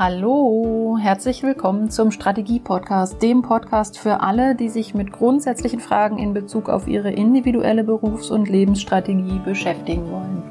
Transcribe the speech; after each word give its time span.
Hallo, 0.00 0.96
herzlich 1.00 1.42
willkommen 1.42 1.90
zum 1.90 2.12
Strategie-Podcast, 2.12 3.20
dem 3.20 3.42
Podcast 3.42 3.98
für 3.98 4.20
alle, 4.20 4.54
die 4.54 4.68
sich 4.68 4.94
mit 4.94 5.10
grundsätzlichen 5.10 5.80
Fragen 5.80 6.18
in 6.18 6.32
Bezug 6.34 6.68
auf 6.68 6.86
ihre 6.86 7.10
individuelle 7.10 7.82
Berufs- 7.82 8.30
und 8.30 8.48
Lebensstrategie 8.48 9.40
beschäftigen 9.44 10.08
wollen. 10.12 10.44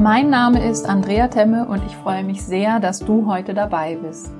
Mein 0.00 0.30
Name 0.30 0.66
ist 0.66 0.88
Andrea 0.88 1.28
Temme 1.28 1.66
und 1.66 1.84
ich 1.84 1.94
freue 1.94 2.24
mich 2.24 2.42
sehr, 2.42 2.80
dass 2.80 3.00
du 3.00 3.26
heute 3.26 3.52
dabei 3.52 3.96
bist. 3.96 4.30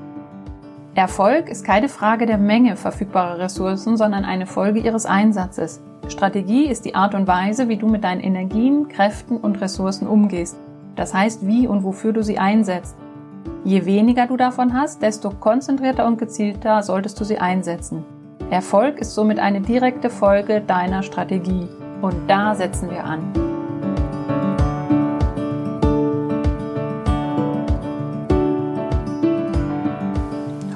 Erfolg 0.94 1.50
ist 1.50 1.66
keine 1.66 1.90
Frage 1.90 2.24
der 2.24 2.38
Menge 2.38 2.76
verfügbarer 2.76 3.40
Ressourcen, 3.40 3.98
sondern 3.98 4.24
eine 4.24 4.46
Folge 4.46 4.80
ihres 4.80 5.04
Einsatzes. 5.04 5.82
Strategie 6.08 6.66
ist 6.66 6.84
die 6.84 6.94
Art 6.94 7.14
und 7.14 7.26
Weise, 7.26 7.68
wie 7.68 7.76
du 7.76 7.88
mit 7.88 8.04
deinen 8.04 8.20
Energien, 8.20 8.88
Kräften 8.88 9.36
und 9.36 9.60
Ressourcen 9.60 10.06
umgehst. 10.06 10.56
Das 10.94 11.12
heißt, 11.12 11.46
wie 11.46 11.66
und 11.66 11.82
wofür 11.82 12.12
du 12.12 12.22
sie 12.22 12.38
einsetzt. 12.38 12.96
Je 13.64 13.84
weniger 13.84 14.26
du 14.26 14.36
davon 14.36 14.74
hast, 14.74 15.02
desto 15.02 15.30
konzentrierter 15.30 16.06
und 16.06 16.18
gezielter 16.18 16.82
solltest 16.82 17.20
du 17.20 17.24
sie 17.24 17.38
einsetzen. 17.38 18.04
Erfolg 18.50 19.00
ist 19.00 19.14
somit 19.14 19.40
eine 19.40 19.60
direkte 19.60 20.08
Folge 20.08 20.60
deiner 20.60 21.02
Strategie. 21.02 21.68
Und 22.00 22.28
da 22.28 22.54
setzen 22.54 22.90
wir 22.90 23.04
an. 23.04 23.45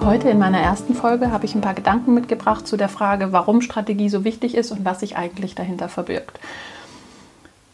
Heute 0.03 0.31
in 0.31 0.39
meiner 0.39 0.61
ersten 0.61 0.95
Folge 0.95 1.31
habe 1.31 1.45
ich 1.45 1.55
ein 1.55 1.61
paar 1.61 1.75
Gedanken 1.75 2.15
mitgebracht 2.15 2.67
zu 2.67 2.79
der 2.79 2.89
Frage, 2.89 3.33
warum 3.33 3.61
Strategie 3.61 4.09
so 4.09 4.25
wichtig 4.25 4.55
ist 4.55 4.73
und 4.73 4.85
was 4.85 5.01
sich 5.01 5.17
eigentlich 5.17 5.55
dahinter 5.55 5.89
verbirgt. 5.89 6.41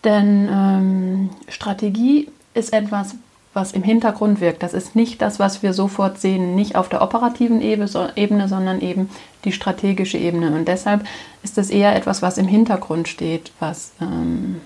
Denn 0.03 0.49
ähm, 0.51 1.31
Strategie 1.49 2.29
ist 2.53 2.73
etwas, 2.73 3.15
was 3.55 3.73
im 3.73 3.83
Hintergrund 3.83 4.41
wirkt. 4.41 4.63
Das 4.63 4.75
ist 4.75 4.97
nicht 4.97 5.23
das, 5.23 5.39
was 5.39 5.63
wir 5.63 5.73
sofort 5.73 6.21
sehen, 6.21 6.55
nicht 6.57 6.77
auf 6.77 6.89
der 6.89 7.01
operativen 7.01 7.61
Ebene, 7.63 7.89
sondern 7.89 8.81
eben 8.81 9.09
die 9.45 9.53
strategische 9.53 10.19
Ebene. 10.19 10.51
Und 10.55 10.67
deshalb 10.69 11.07
ist 11.43 11.57
es 11.59 11.71
eher 11.71 11.95
etwas, 11.97 12.23
was 12.23 12.39
im 12.39 12.49
Hintergrund 12.49 13.09
steht, 13.09 13.53
was 13.61 13.93
ähm, 14.01 14.61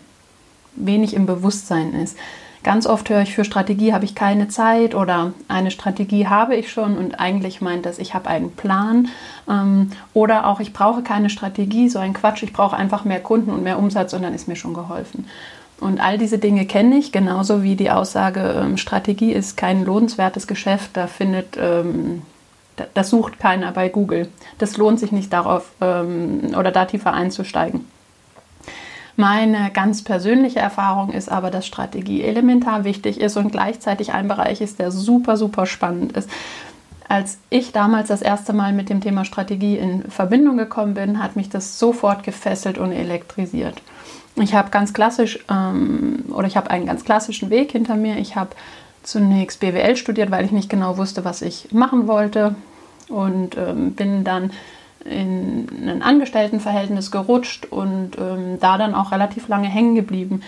wenig 0.77 1.14
im 1.14 1.27
Bewusstsein 1.27 1.95
ist. 1.95 2.17
Ganz 2.62 2.86
oft 2.86 3.08
höre 3.08 3.22
ich, 3.22 3.34
für 3.34 3.44
Strategie 3.44 3.94
habe 3.94 4.05
ich 4.05 4.14
keine 4.14 4.48
Zeit 4.48 4.94
oder 4.94 5.33
eine 5.48 5.70
Strategie 5.70 6.27
habe 6.27 6.56
ich 6.56 6.70
schon 6.70 6.98
und 6.98 7.19
eigentlich 7.19 7.62
meint 7.62 7.86
das, 7.86 7.98
ich 7.98 8.12
habe 8.12 8.28
einen 8.28 8.50
Plan 8.50 9.08
ähm, 9.48 9.92
oder 10.12 10.47
auch 10.47 10.61
ich 10.61 10.75
brauche 10.75 11.02
keine 11.02 11.30
Strategie, 11.30 11.89
so 11.89 11.98
ein 11.98 12.12
Quatsch, 12.12 12.42
ich 12.42 12.52
brauche 12.52 12.77
einfach 12.77 13.06
mehr 13.06 13.20
Kunden 13.20 13.50
und 13.50 13.62
mehr 13.62 13.78
Umsatz 13.78 14.12
und 14.12 14.22
dann 14.22 14.34
ist 14.34 14.47
mir 14.47 14.56
schon 14.56 14.75
geholfen. 14.75 15.27
Und 15.80 16.00
all 16.00 16.19
diese 16.19 16.39
Dinge 16.39 16.67
kenne 16.67 16.98
ich, 16.98 17.12
genauso 17.12 17.62
wie 17.62 17.77
die 17.77 17.91
Aussage, 17.91 18.62
ähm, 18.62 18.77
Strategie 18.77 19.33
ist 19.33 19.56
kein 19.56 19.86
lohnenswertes 19.86 20.47
Geschäft, 20.47 20.91
da 20.92 21.06
findet, 21.06 21.56
ähm, 21.58 22.22
das 22.92 23.08
sucht 23.08 23.39
keiner 23.39 23.72
bei 23.72 23.89
Google. 23.89 24.28
Das 24.58 24.77
lohnt 24.77 25.00
sich 25.00 25.12
nicht 25.12 25.33
darauf 25.33 25.70
ähm, 25.80 26.55
oder 26.58 26.70
da 26.70 26.84
tiefer 26.84 27.14
einzusteigen. 27.14 27.86
Meine 29.20 29.70
ganz 29.70 30.02
persönliche 30.02 30.60
Erfahrung 30.60 31.10
ist 31.10 31.30
aber, 31.30 31.50
dass 31.50 31.66
Strategie 31.66 32.22
elementar 32.22 32.84
wichtig 32.84 33.20
ist 33.20 33.36
und 33.36 33.52
gleichzeitig 33.52 34.14
ein 34.14 34.28
Bereich 34.28 34.62
ist, 34.62 34.78
der 34.78 34.90
super, 34.90 35.36
super 35.36 35.66
spannend 35.66 36.12
ist. 36.12 36.30
Als 37.06 37.36
ich 37.50 37.72
damals 37.72 38.08
das 38.08 38.22
erste 38.22 38.54
Mal 38.54 38.72
mit 38.72 38.88
dem 38.88 39.02
Thema 39.02 39.27
Strategie 39.27 39.77
in 39.77 40.10
Verbindung 40.10 40.56
gekommen 40.56 40.94
bin, 40.94 41.22
hat 41.22 41.36
mich 41.36 41.50
das 41.50 41.78
sofort 41.78 42.22
gefesselt 42.22 42.78
und 42.78 42.92
elektrisiert. 42.92 43.82
Ich 44.36 44.54
habe 44.54 44.70
ganz 44.70 44.94
klassisch 44.94 45.38
ähm, 45.50 46.24
oder 46.32 46.46
ich 46.46 46.56
habe 46.56 46.70
einen 46.70 46.86
ganz 46.86 47.05
klassischen 47.05 47.50
Weg 47.50 47.72
hinter 47.72 47.96
mir. 47.96 48.16
Ich 48.16 48.36
habe 48.36 48.56
zunächst 49.02 49.60
BWL 49.60 49.96
studiert, 49.96 50.30
weil 50.30 50.46
ich 50.46 50.50
nicht 50.50 50.70
genau 50.70 50.96
wusste, 50.96 51.27
was 51.27 51.42
ich 51.42 51.70
machen 51.72 52.06
wollte 52.06 52.55
und 53.11 53.58
ähm, 53.58 53.92
bin 53.92 54.24
dann 54.24 54.50
in 55.05 55.66
ein 55.88 56.02
Angestelltenverhältnis 56.02 57.11
gerutscht 57.11 57.66
und 57.66 58.18
ähm, 58.18 58.58
da 58.61 58.78
dann 58.78 58.94
auch 58.94 59.12
relativ 59.12 59.48
lange 59.48 59.68
hängen 59.68 59.94
geblieben. 59.94 60.42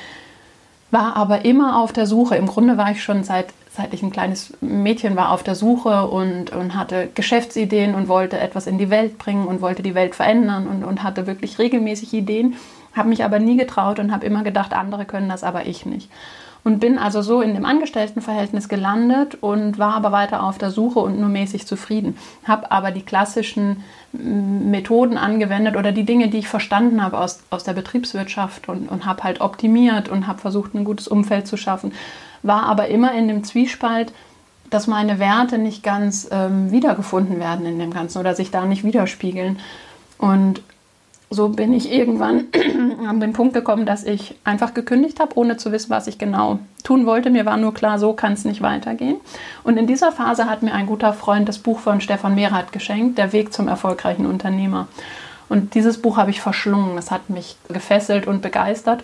War 0.91 1.17
aber 1.17 1.45
immer 1.45 1.81
auf 1.81 1.93
der 1.93 2.07
Suche. 2.07 2.37
Im 2.37 2.47
Grunde 2.47 2.77
war 2.77 2.91
ich 2.91 3.03
schon 3.03 3.25
seit, 3.25 3.47
seit 3.71 3.95
ich 3.95 4.03
ein 4.03 4.11
kleines 4.11 4.53
Mädchen 4.61 5.17
war 5.17 5.33
auf 5.33 5.43
der 5.43 5.55
Suche 5.55 6.07
und, 6.07 6.53
und 6.53 6.77
hatte 6.77 7.09
Geschäftsideen 7.15 7.95
und 7.95 8.09
wollte 8.09 8.39
etwas 8.39 8.67
in 8.67 8.77
die 8.77 8.91
Welt 8.91 9.17
bringen 9.17 9.47
und 9.47 9.63
wollte 9.63 9.83
die 9.83 9.95
Welt 9.95 10.15
verändern 10.15 10.67
und, 10.67 10.85
und 10.85 11.03
hatte 11.03 11.27
wirklich 11.27 11.59
regelmäßig 11.59 12.13
Ideen, 12.13 12.57
habe 12.95 13.09
mich 13.09 13.25
aber 13.25 13.39
nie 13.39 13.57
getraut 13.57 13.99
und 13.99 14.13
habe 14.13 14.27
immer 14.27 14.43
gedacht, 14.43 14.75
andere 14.75 15.07
können 15.07 15.31
das, 15.31 15.45
aber 15.45 15.65
ich 15.65 15.87
nicht 15.87 16.11
und 16.65 16.79
bin 16.79 16.99
also 16.99 17.23
so 17.23 17.41
in 17.41 17.55
dem 17.55 17.65
Angestelltenverhältnis 17.65 18.69
gelandet 18.69 19.37
und 19.41 19.79
war 19.79 19.95
aber 19.95 20.13
weiter 20.13 20.45
auf 20.45 20.59
der 20.59 20.71
Suche 20.71 21.01
und 21.01 21.19
nur 21.19 21.29
mäßig 21.29 21.67
zufrieden. 21.67 22.17
Habe 22.45 22.71
aber 22.71 22.93
die 22.93 23.03
klassischen 23.03 23.83
mm, 24.13 24.71
Methoden 24.71 25.19
angewendet 25.19 25.77
oder 25.77 25.91
die 25.91 26.05
Dinge, 26.05 26.29
die 26.29 26.39
ich 26.39 26.49
verstanden 26.49 27.03
habe 27.03 27.19
aus, 27.19 27.41
aus 27.51 27.65
der 27.65 27.73
Betriebswirtschaft 27.73 28.69
und, 28.69 28.89
und 28.89 29.07
habe 29.07 29.25
halt 29.25 29.41
optimiert 29.41 30.09
und 30.09 30.29
habe 30.29 30.39
versucht, 30.39 30.75
ein 30.75 30.85
gutes 30.85 31.09
Umfeld 31.09 31.49
zu 31.49 31.57
schaffen. 31.57 31.93
War 32.45 32.65
aber 32.65 32.89
immer 32.89 33.13
in 33.13 33.27
dem 33.27 33.43
Zwiespalt, 33.43 34.13
dass 34.71 34.87
meine 34.87 35.19
Werte 35.19 35.59
nicht 35.59 35.83
ganz 35.83 36.29
ähm, 36.31 36.71
wiedergefunden 36.71 37.41
werden 37.41 37.67
in 37.67 37.79
dem 37.79 37.93
Ganzen 37.93 38.19
oder 38.19 38.35
sich 38.35 38.51
da 38.51 38.65
nicht 38.65 38.85
widerspiegeln. 38.85 39.59
Und 40.17 40.63
so 41.33 41.49
bin 41.49 41.73
ich 41.73 41.91
irgendwann 41.91 42.45
an 43.07 43.21
den 43.21 43.33
Punkt 43.33 43.55
gekommen, 43.55 43.87
dass 43.87 44.05
ich 44.05 44.37
einfach 44.45 44.75
gekündigt 44.75 45.21
habe, 45.21 45.37
ohne 45.37 45.57
zu 45.57 45.73
wissen, 45.73 45.91
was 45.91 46.07
ich 46.07 46.19
genau 46.19 46.59
tun 46.85 47.07
wollte. 47.07 47.31
Mir 47.31 47.47
war 47.47 47.57
nur 47.57 47.75
klar, 47.75 47.99
so 47.99 48.13
kann 48.13 48.33
es 48.35 48.45
nicht 48.45 48.63
weitergehen. 48.63 49.17
Und 49.65 49.77
in 49.77 49.87
dieser 49.87 50.13
Phase 50.13 50.49
hat 50.49 50.63
mir 50.63 50.73
ein 50.73 50.87
guter 50.87 51.13
Freund 51.13 51.49
das 51.49 51.59
Buch 51.59 51.79
von 51.79 52.01
Stefan 52.01 52.35
Mehrath 52.35 52.73
geschenkt, 52.73 53.19
Der 53.19 53.33
Weg 53.33 53.53
zum 53.53 53.69
erfolgreichen 53.69 54.27
Unternehmer. 54.27 54.89
Und 55.49 55.75
dieses 55.75 56.01
Buch 56.01 56.17
habe 56.17 56.31
ich 56.31 56.41
verschlungen. 56.41 56.97
Es 56.97 57.11
hat 57.11 57.29
mich 57.29 57.57
gefesselt 57.69 58.27
und 58.27 58.43
begeistert. 58.43 59.03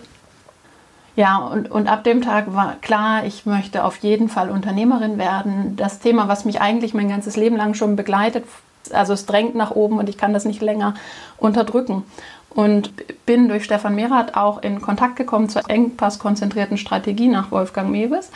Ja, 1.15 1.37
und, 1.37 1.69
und 1.69 1.87
ab 1.87 2.03
dem 2.03 2.21
Tag 2.21 2.53
war 2.55 2.75
klar, 2.81 3.25
ich 3.25 3.45
möchte 3.45 3.83
auf 3.83 3.97
jeden 3.97 4.29
Fall 4.29 4.49
Unternehmerin 4.49 5.17
werden. 5.17 5.75
Das 5.75 5.99
Thema, 5.99 6.27
was 6.27 6.45
mich 6.45 6.61
eigentlich 6.61 6.93
mein 6.93 7.09
ganzes 7.09 7.35
Leben 7.35 7.57
lang 7.57 7.73
schon 7.73 7.95
begleitet, 7.95 8.45
also 8.91 9.13
es 9.13 9.25
drängt 9.25 9.55
nach 9.55 9.71
oben 9.71 9.99
und 9.99 10.09
ich 10.09 10.17
kann 10.17 10.33
das 10.33 10.45
nicht 10.45 10.61
länger 10.61 10.95
unterdrücken. 11.37 12.03
Und 12.49 12.91
bin 13.25 13.47
durch 13.47 13.63
Stefan 13.63 13.93
Merath 13.93 14.35
auch 14.35 14.63
in 14.63 14.81
Kontakt 14.81 15.15
gekommen 15.15 15.49
zur 15.49 15.69
engpasskonzentrierten 15.69 16.77
Strategie 16.77 17.27
nach 17.27 17.51
Wolfgang 17.51 17.91
Mewes 17.91 18.31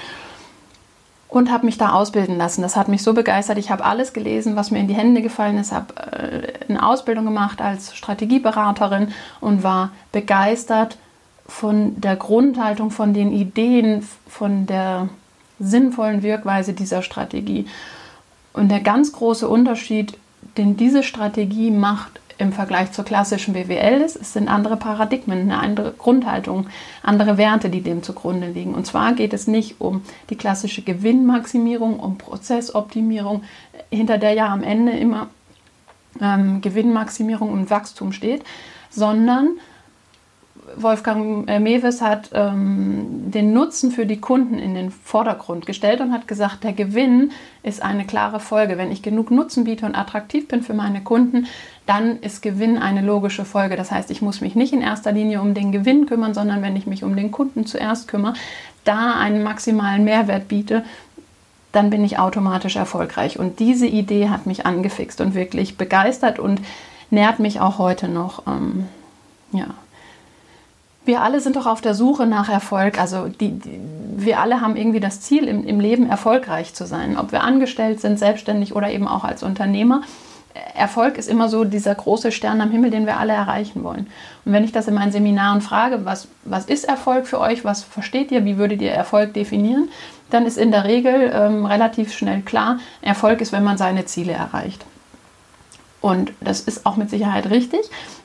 und 1.34 1.52
habe 1.52 1.66
mich 1.66 1.80
da 1.80 1.94
ausbilden 1.94 2.38
lassen. 2.38 2.62
Das 2.62 2.76
hat 2.76 2.90
mich 2.90 3.02
so 3.02 3.14
begeistert. 3.14 3.58
Ich 3.58 3.72
habe 3.72 3.84
alles 3.84 4.14
gelesen, 4.14 4.56
was 4.56 4.70
mir 4.70 4.80
in 4.80 4.88
die 4.88 4.94
Hände 4.94 5.24
gefallen 5.24 5.58
ist, 5.58 5.72
habe 5.72 5.96
äh, 5.98 6.53
eine 6.70 6.86
Ausbildung 6.86 7.26
gemacht 7.26 7.59
als 7.59 7.96
Strategieberaterin 7.96 9.12
und 9.42 9.64
war 9.64 9.92
begeistert 10.12 10.98
von 11.48 12.00
der 12.00 12.18
Grundhaltung, 12.18 12.92
von 12.92 13.16
den 13.16 13.32
Ideen, 13.32 14.08
von 14.28 14.68
der 14.68 15.09
sinnvollen 15.59 16.22
Wirkweise 16.22 16.74
dieser 16.74 17.02
Strategie. 17.02 17.66
Und 18.53 18.70
der 18.70 18.82
ganz 18.82 19.12
große 19.12 19.48
Unterschied 19.48 20.18
den 20.58 20.78
diese 20.78 21.04
Strategie 21.04 21.72
macht 21.72 22.20
im 22.38 22.52
Vergleich 22.52 22.92
zur 22.92 23.06
klassischen 23.06 23.54
BWL 23.54 24.02
ist, 24.02 24.16
es 24.16 24.34
sind 24.34 24.48
andere 24.48 24.78
Paradigmen, 24.78 25.40
eine 25.40 25.59
andere 25.59 25.92
Grundhaltung, 25.92 26.68
andere 27.02 27.38
Werte, 27.38 27.70
die 27.70 27.81
dem 27.81 28.04
zugrunde 28.04 28.48
liegen. 28.48 28.74
Und 28.74 28.86
zwar 28.86 29.14
geht 29.14 29.34
es 29.34 29.48
nicht 29.48 29.80
um 29.80 30.02
die 30.30 30.36
klassische 30.36 30.82
Gewinnmaximierung, 30.82 32.00
um 32.00 32.18
Prozessoptimierung, 32.18 33.44
hinter 33.92 34.18
der 34.18 34.34
ja 34.34 34.48
am 34.48 34.64
Ende 34.64 34.94
immer 34.94 35.30
ähm, 36.22 36.62
Gewinnmaximierung 36.62 37.52
und 37.52 37.70
Wachstum 37.70 38.14
steht, 38.14 38.44
sondern 38.90 39.50
Wolfgang 40.78 41.49
äh, 41.49 41.59
Mewes 41.59 42.02
hat 42.02 42.29
ähm, 42.34 43.31
den 43.31 43.53
Nutzen 43.53 43.91
für 43.91 44.05
die 44.05 44.20
Kunden 44.20 44.59
in 44.59 44.75
den 44.75 44.91
Vordergrund 44.91 45.66
gestellt 45.66 46.02
und 46.02 46.11
hat 46.11 46.28
gesagt, 46.28 46.64
der 46.64 46.73
Gewinn 46.73 47.31
ist 47.64 47.81
eine 47.81 48.05
klare 48.05 48.40
Folge. 48.40 48.78
Wenn 48.78 48.91
ich 48.91 49.02
genug 49.02 49.31
Nutzen 49.31 49.64
biete 49.64 49.85
und 49.85 49.96
attraktiv 49.96 50.47
bin 50.47 50.64
für 50.64 50.73
meine 50.73 51.02
Kunden, 51.02 51.47
dann 51.85 52.20
ist 52.20 52.41
Gewinn 52.41 52.78
eine 52.78 53.02
logische 53.02 53.46
Folge. 53.46 53.75
Das 53.75 53.91
heißt, 53.91 54.11
ich 54.11 54.22
muss 54.22 54.41
mich 54.41 54.55
nicht 54.55 54.73
in 54.73 54.81
erster 54.81 55.11
Linie 55.11 55.41
um 55.41 55.53
den 55.53 55.72
Gewinn 55.72 56.05
kümmern, 56.05 56.34
sondern 56.34 56.61
wenn 56.61 56.76
ich 56.76 56.87
mich 56.87 57.03
um 57.03 57.16
den 57.16 57.31
Kunden 57.31 57.66
zuerst 57.66 58.08
kümmere, 58.08 58.34
da 58.84 59.16
einen 59.16 59.43
maximalen 59.43 60.03
Mehrwert 60.03 60.47
biete, 60.47 60.84
dann 61.72 61.90
bin 61.90 62.03
ich 62.05 62.19
automatisch 62.19 62.76
erfolgreich. 62.76 63.40
Und 63.40 63.59
diese 63.59 63.87
Idee 63.87 64.29
hat 64.29 64.46
mich 64.46 64.66
angefixt 64.66 65.22
und 65.22 65.34
wirklich 65.34 65.78
begeistert 65.78 66.40
und 66.40 66.61
nährt 67.09 67.40
mich 67.40 67.59
auch 67.59 67.79
heute 67.79 68.08
noch. 68.08 68.43
Ähm, 68.47 68.87
ja, 69.52 69.67
wir 71.05 71.22
alle 71.22 71.40
sind 71.40 71.55
doch 71.55 71.66
auf 71.66 71.82
der 71.82 71.94
Suche 71.94 72.26
nach 72.26 72.50
Erfolg. 72.50 73.00
Also 73.00 73.28
die, 73.28 73.59
die, 73.59 73.79
wir 74.16 74.40
alle 74.40 74.61
haben 74.61 74.76
irgendwie 74.76 75.00
das 75.00 75.22
Ziel, 75.22 75.47
im, 75.47 75.66
im 75.66 75.79
Leben 75.79 76.09
erfolgreich 76.09 76.73
zu 76.73 76.85
sein. 76.85 77.17
Ob 77.17 77.32
wir 77.32 77.44
angestellt 77.44 78.00
sind, 78.00 78.20
selbstständig 78.20 78.76
oder 78.76 78.91
eben 78.91 79.08
auch 79.08 79.23
als 79.23 79.44
Unternehmer. 79.44 80.02
Erfolg 80.76 81.17
ist 81.17 81.29
immer 81.29 81.50
so 81.50 81.64
dieser 81.64 81.96
große 81.96 82.32
Stern 82.32 82.61
am 82.61 82.70
Himmel, 82.70 82.91
den 82.91 83.08
wir 83.08 83.17
alle 83.17 83.34
erreichen 83.34 83.84
wollen. 83.84 84.08
Und 84.46 84.53
wenn 84.53 84.64
ich 84.64 84.72
das 84.72 84.88
in 84.88 84.94
meinen 84.94 85.11
Seminaren 85.11 85.61
frage, 85.61 86.05
was, 86.05 86.28
was 86.44 86.66
ist 86.66 86.84
Erfolg 86.84 87.28
für 87.28 87.40
euch, 87.40 87.66
was 87.66 87.84
versteht 87.84 88.32
ihr, 88.32 88.46
wie 88.46 88.58
würdet 88.58 88.82
ihr 88.82 88.91
Erfolg 88.91 89.34
definieren, 89.34 89.90
dann 90.29 90.46
ist 90.46 90.58
in 90.58 90.72
der 90.72 90.84
Regel 90.84 91.32
ähm, 91.34 91.66
relativ 91.66 92.14
schnell 92.14 92.41
klar, 92.41 92.79
Erfolg 93.02 93.41
ist, 93.41 93.52
wenn 93.52 93.64
man 93.64 93.78
seine 93.78 94.05
Ziele 94.05 94.34
erreicht. 94.34 94.85
Und 96.02 96.34
das 96.41 96.59
ist 96.59 96.85
auch 96.85 96.97
mit 96.97 97.09
Sicherheit 97.09 97.50
richtig. 97.50 97.79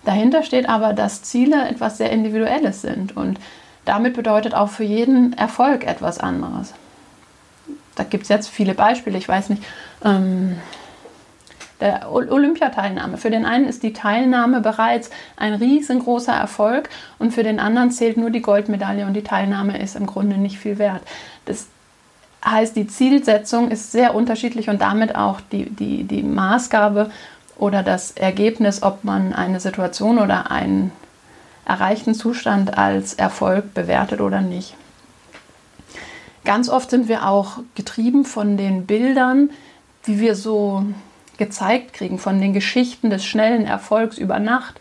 Dahinter 0.04 0.42
steht 0.42 0.68
aber, 0.68 0.92
dass 0.92 1.22
Ziele 1.22 1.68
etwas 1.68 1.98
sehr 1.98 2.10
Individuelles 2.10 2.82
sind. 2.82 3.16
Und 3.16 3.38
damit 3.84 4.14
bedeutet 4.14 4.54
auch 4.54 4.70
für 4.70 4.84
jeden 4.84 5.32
Erfolg 5.34 5.86
etwas 5.86 6.18
anderes. 6.18 6.74
Da 7.94 8.04
gibt 8.04 8.24
es 8.24 8.28
jetzt 8.28 8.48
viele 8.48 8.74
Beispiele. 8.74 9.18
Ich 9.18 9.28
weiß 9.28 9.50
nicht, 9.50 9.62
ähm, 10.04 10.56
der 11.80 12.12
Olympiateilnahme. 12.12 13.18
Für 13.18 13.30
den 13.30 13.44
einen 13.44 13.66
ist 13.66 13.82
die 13.82 13.92
Teilnahme 13.92 14.60
bereits 14.60 15.10
ein 15.36 15.54
riesengroßer 15.54 16.32
Erfolg 16.32 16.88
und 17.18 17.32
für 17.32 17.42
den 17.42 17.60
anderen 17.60 17.90
zählt 17.90 18.16
nur 18.16 18.30
die 18.30 18.42
Goldmedaille 18.42 19.06
und 19.06 19.14
die 19.14 19.22
Teilnahme 19.22 19.80
ist 19.80 19.96
im 19.96 20.06
Grunde 20.06 20.38
nicht 20.38 20.58
viel 20.58 20.78
wert. 20.78 21.02
Das 21.44 21.68
heißt, 22.44 22.76
die 22.76 22.86
Zielsetzung 22.86 23.70
ist 23.70 23.92
sehr 23.92 24.14
unterschiedlich 24.14 24.68
und 24.68 24.80
damit 24.80 25.14
auch 25.14 25.40
die, 25.52 25.70
die, 25.70 26.04
die 26.04 26.22
Maßgabe 26.22 27.10
oder 27.58 27.82
das 27.82 28.12
Ergebnis, 28.12 28.82
ob 28.82 29.04
man 29.04 29.32
eine 29.32 29.60
Situation 29.60 30.18
oder 30.18 30.50
einen 30.50 30.92
erreichten 31.66 32.14
Zustand 32.14 32.78
als 32.78 33.14
Erfolg 33.14 33.74
bewertet 33.74 34.20
oder 34.20 34.40
nicht. 34.40 34.74
Ganz 36.44 36.70
oft 36.70 36.88
sind 36.88 37.08
wir 37.08 37.26
auch 37.26 37.58
getrieben 37.74 38.24
von 38.24 38.56
den 38.56 38.86
Bildern, 38.86 39.50
die 40.06 40.18
wir 40.18 40.34
so 40.34 40.84
gezeigt 41.36 41.92
kriegen, 41.92 42.18
von 42.18 42.40
den 42.40 42.54
Geschichten 42.54 43.10
des 43.10 43.24
schnellen 43.24 43.66
Erfolgs 43.66 44.16
über 44.16 44.38
Nacht, 44.38 44.80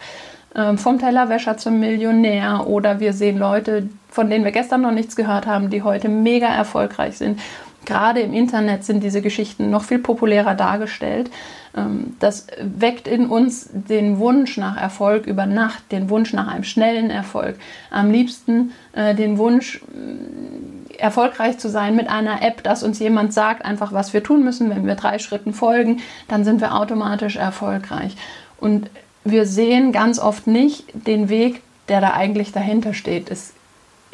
ähm, 0.56 0.78
vom 0.78 0.98
Tellerwäscher 0.98 1.58
zum 1.58 1.80
Millionär 1.80 2.68
oder 2.68 3.00
wir 3.00 3.14
sehen 3.14 3.38
Leute, 3.38 3.90
von 4.10 4.30
denen 4.30 4.46
wir 4.46 4.52
gestern 4.52 4.82
noch 4.82 4.92
nichts 4.92 5.16
gehört 5.16 5.46
haben, 5.46 5.70
die 5.70 5.84
heute 5.84 6.10
mega 6.10 6.48
erfolgreich 6.48 7.18
sind. 7.18 7.40
Gerade 7.88 8.20
im 8.20 8.34
Internet 8.34 8.84
sind 8.84 9.02
diese 9.02 9.22
Geschichten 9.22 9.70
noch 9.70 9.86
viel 9.86 10.00
populärer 10.00 10.56
dargestellt. 10.56 11.32
Ähm, 11.74 12.18
das 12.20 12.48
weckt 12.62 13.08
in 13.08 13.28
uns 13.28 13.70
den 13.72 14.20
Wunsch 14.20 14.58
nach 14.58 14.76
Erfolg 14.76 15.26
über 15.26 15.46
Nacht, 15.46 15.90
den 15.94 16.10
Wunsch 16.10 16.34
nach 16.34 16.50
einem 16.50 16.66
schnellen 16.66 17.10
Erfolg. 17.10 17.56
Am 17.90 18.12
liebsten 18.12 18.74
äh, 18.92 19.16
den 19.16 19.38
Wunsch, 19.38 19.78
äh, 19.78 20.98
erfolgreich 20.98 21.60
zu 21.60 21.70
sein 21.70 21.96
mit 21.96 22.10
einer 22.10 22.42
App, 22.42 22.62
dass 22.62 22.84
uns 22.84 23.00
jemand 23.00 23.34
sagt, 23.34 23.64
einfach 23.64 23.94
was 23.94 24.14
wir 24.14 24.22
tun 24.22 24.44
müssen. 24.44 24.70
Wenn 24.70 24.86
wir 24.86 24.96
drei 24.96 25.18
Schritten 25.18 25.54
folgen, 25.54 26.02
dann 26.28 26.44
sind 26.44 26.60
wir 26.60 26.76
automatisch 26.76 27.38
erfolgreich. 27.38 28.18
Und 28.60 28.90
wir 29.24 29.46
sehen 29.46 29.94
ganz 29.94 30.20
oft 30.20 30.46
nicht 30.46 30.88
den 30.94 31.30
Weg, 31.30 31.62
der 31.88 32.02
da 32.02 32.12
eigentlich 32.12 32.52
dahinter 32.52 32.94
steht. 32.94 33.32
Es 33.32 33.54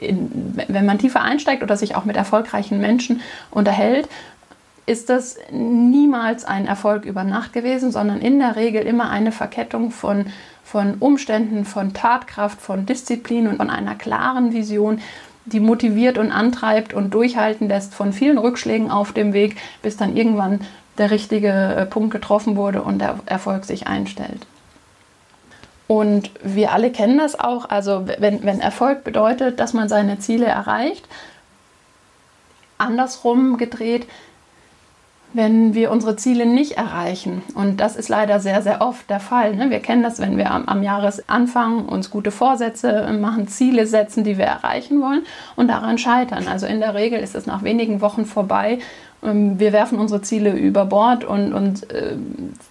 in, 0.03 0.53
wenn 0.67 0.85
man 0.85 0.99
tiefer 0.99 1.21
einsteigt 1.21 1.63
oder 1.63 1.77
sich 1.77 1.95
auch 1.95 2.05
mit 2.05 2.15
erfolgreichen 2.15 2.79
Menschen 2.79 3.21
unterhält, 3.51 4.07
ist 4.85 5.09
das 5.09 5.37
niemals 5.51 6.43
ein 6.43 6.67
Erfolg 6.67 7.05
über 7.05 7.23
Nacht 7.23 7.53
gewesen, 7.53 7.91
sondern 7.91 8.19
in 8.19 8.39
der 8.39 8.55
Regel 8.55 8.83
immer 8.83 9.09
eine 9.09 9.31
Verkettung 9.31 9.91
von, 9.91 10.25
von 10.63 10.95
Umständen, 10.99 11.63
von 11.63 11.93
Tatkraft, 11.93 12.61
von 12.61 12.85
Disziplin 12.85 13.47
und 13.47 13.57
von 13.57 13.69
einer 13.69 13.95
klaren 13.95 14.53
Vision, 14.53 14.99
die 15.45 15.59
motiviert 15.59 16.17
und 16.17 16.31
antreibt 16.31 16.93
und 16.93 17.13
durchhalten 17.13 17.67
lässt 17.67 17.93
von 17.93 18.13
vielen 18.13 18.37
Rückschlägen 18.37 18.91
auf 18.91 19.13
dem 19.13 19.33
Weg, 19.33 19.57
bis 19.81 19.97
dann 19.97 20.15
irgendwann 20.15 20.61
der 20.97 21.11
richtige 21.11 21.49
äh, 21.49 21.85
Punkt 21.85 22.11
getroffen 22.11 22.55
wurde 22.55 22.81
und 22.81 22.99
der 22.99 23.19
Erfolg 23.25 23.65
sich 23.65 23.87
einstellt. 23.87 24.45
Und 25.87 26.31
wir 26.41 26.71
alle 26.71 26.91
kennen 26.91 27.17
das 27.17 27.39
auch. 27.39 27.69
Also 27.69 28.05
wenn, 28.19 28.43
wenn 28.43 28.61
Erfolg 28.61 29.03
bedeutet, 29.03 29.59
dass 29.59 29.73
man 29.73 29.89
seine 29.89 30.19
Ziele 30.19 30.45
erreicht, 30.45 31.07
andersrum 32.77 33.57
gedreht, 33.57 34.07
wenn 35.33 35.73
wir 35.73 35.91
unsere 35.91 36.15
Ziele 36.15 36.45
nicht 36.45 36.73
erreichen. 36.73 37.41
Und 37.55 37.77
das 37.77 37.95
ist 37.95 38.07
leider 38.07 38.39
sehr, 38.39 38.61
sehr 38.61 38.81
oft 38.81 39.09
der 39.09 39.19
Fall. 39.19 39.55
Ne? 39.55 39.71
Wir 39.71 39.79
kennen 39.79 40.03
das, 40.03 40.19
wenn 40.19 40.37
wir 40.37 40.51
am, 40.51 40.65
am, 40.65 40.83
Jahresanfang 40.83 41.85
uns 41.85 42.11
gute 42.11 42.29
Vorsätze 42.29 43.11
machen, 43.19 43.47
Ziele 43.47 43.87
setzen, 43.87 44.23
die 44.23 44.37
wir 44.37 44.45
erreichen 44.45 45.01
wollen 45.01 45.23
und 45.55 45.69
daran 45.69 45.97
scheitern. 45.97 46.47
Also 46.47 46.67
in 46.67 46.79
der 46.79 46.93
Regel 46.93 47.19
ist 47.19 47.33
es 47.33 47.47
nach 47.47 47.63
wenigen 47.63 47.99
Wochen 47.99 48.25
vorbei. 48.25 48.77
Ähm, 49.23 49.59
wir 49.59 49.73
werfen 49.73 49.99
unsere 49.99 50.21
Ziele 50.21 50.51
über 50.51 50.85
Bord 50.85 51.23
und, 51.23 51.53
und 51.53 51.89
äh, 51.91 52.15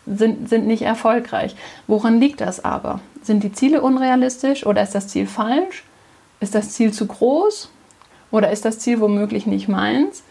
sind, 0.07 0.49
sind 0.49 0.67
nicht 0.67 0.83
erfolgreich. 0.83 1.57
Woran 1.87 2.21
liegt 2.21 2.41
das 2.41 2.65
aber? 2.65 3.01
Sind 3.23 3.43
die 3.43 3.53
Ziele 3.53 3.83
unrealistisch 3.83 4.67
oder 4.67 4.83
ist 4.83 4.95
das 4.95 5.09
Ziel 5.09 5.27
falsch? 5.27 5.85
Ist 6.41 6.55
das 6.55 6.71
Ziel 6.71 6.93
zu 6.93 7.07
groß? 7.07 7.71
Oder 8.31 8.51
ist 8.51 8.65
das 8.65 8.79
Ziel 8.79 9.01
womöglich 9.01 9.47
nicht 9.47 9.69
meins? 9.69 10.23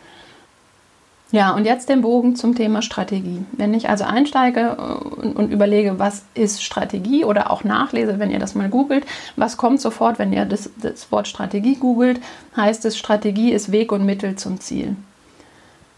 Ja, 1.32 1.52
und 1.52 1.64
jetzt 1.64 1.88
den 1.88 2.02
Bogen 2.02 2.36
zum 2.36 2.56
Thema 2.56 2.82
Strategie. 2.82 3.46
Wenn 3.54 3.74
ich 3.74 3.88
also 3.88 4.04
einsteige 4.04 4.76
äh, 4.78 5.22
und, 5.22 5.38
und, 5.38 5.52
überlege, 5.52 5.98
was 5.98 6.26
ist 6.34 6.62
Strategie 6.62 7.24
oder 7.24 7.52
auch 7.52 7.64
nachlese, 7.64 8.20
wenn 8.20 8.32
ihr 8.32 8.40
das 8.40 8.54
mal 8.54 8.68
googelt, 8.68 9.06
was 9.38 9.56
kommt 9.56 9.80
sofort, 9.80 10.20
wenn 10.20 10.34
ihr 10.34 10.44
das, 10.44 10.70
das 10.82 11.10
Wort 11.12 11.30
Strategie 11.30 11.76
googelt, 11.76 12.20
heißt 12.58 12.84
es, 12.84 12.98
Strategie 12.98 13.54
ist 13.54 13.72
Weg 13.72 13.94
und 13.94 14.06
Mittel 14.06 14.36
zum 14.36 14.60
Ziel. 14.60 14.98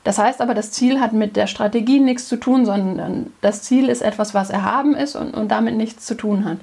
Das 0.03 0.17
heißt 0.17 0.41
aber, 0.41 0.53
das 0.53 0.71
Ziel 0.71 1.00
hat 1.00 1.13
mit 1.13 1.35
der 1.35 1.47
Strategie 1.47 2.00
nichts 2.00 2.27
zu 2.27 2.35
tun, 2.35 2.65
sondern 2.65 3.31
das 3.41 3.61
Ziel 3.63 3.88
ist 3.88 4.01
etwas, 4.01 4.33
was 4.33 4.50
erhaben 4.50 4.95
ist 4.95 5.15
und, 5.15 5.33
und 5.33 5.50
damit 5.50 5.75
nichts 5.75 6.05
zu 6.05 6.15
tun 6.15 6.45
hat. 6.45 6.57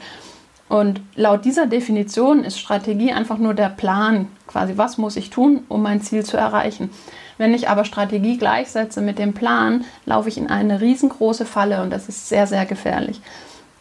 Und 0.69 1.01
laut 1.17 1.45
dieser 1.45 1.67
Definition 1.67 2.45
ist 2.45 2.61
Strategie 2.61 3.13
einfach 3.13 3.39
nur 3.39 3.55
der 3.55 3.71
Plan, 3.71 4.29
quasi, 4.47 4.75
was 4.77 4.99
muss 4.99 5.17
ich 5.17 5.31
tun, 5.31 5.65
um 5.69 5.83
mein 5.83 6.01
Ziel 6.01 6.25
zu 6.25 6.37
erreichen. 6.37 6.91
Wenn 7.39 7.55
ich 7.55 7.69
aber 7.69 7.85
Strategie 7.85 8.37
gleichsetze 8.37 9.01
mit 9.01 9.19
dem 9.19 9.33
Plan, 9.33 9.85
laufe 10.05 10.29
ich 10.29 10.39
in 10.39 10.49
eine 10.49 10.81
riesengroße 10.81 11.45
Falle 11.45 11.83
und 11.83 11.91
das 11.91 12.09
ist 12.09 12.29
sehr, 12.29 12.47
sehr 12.47 12.67
gefährlich. 12.67 13.21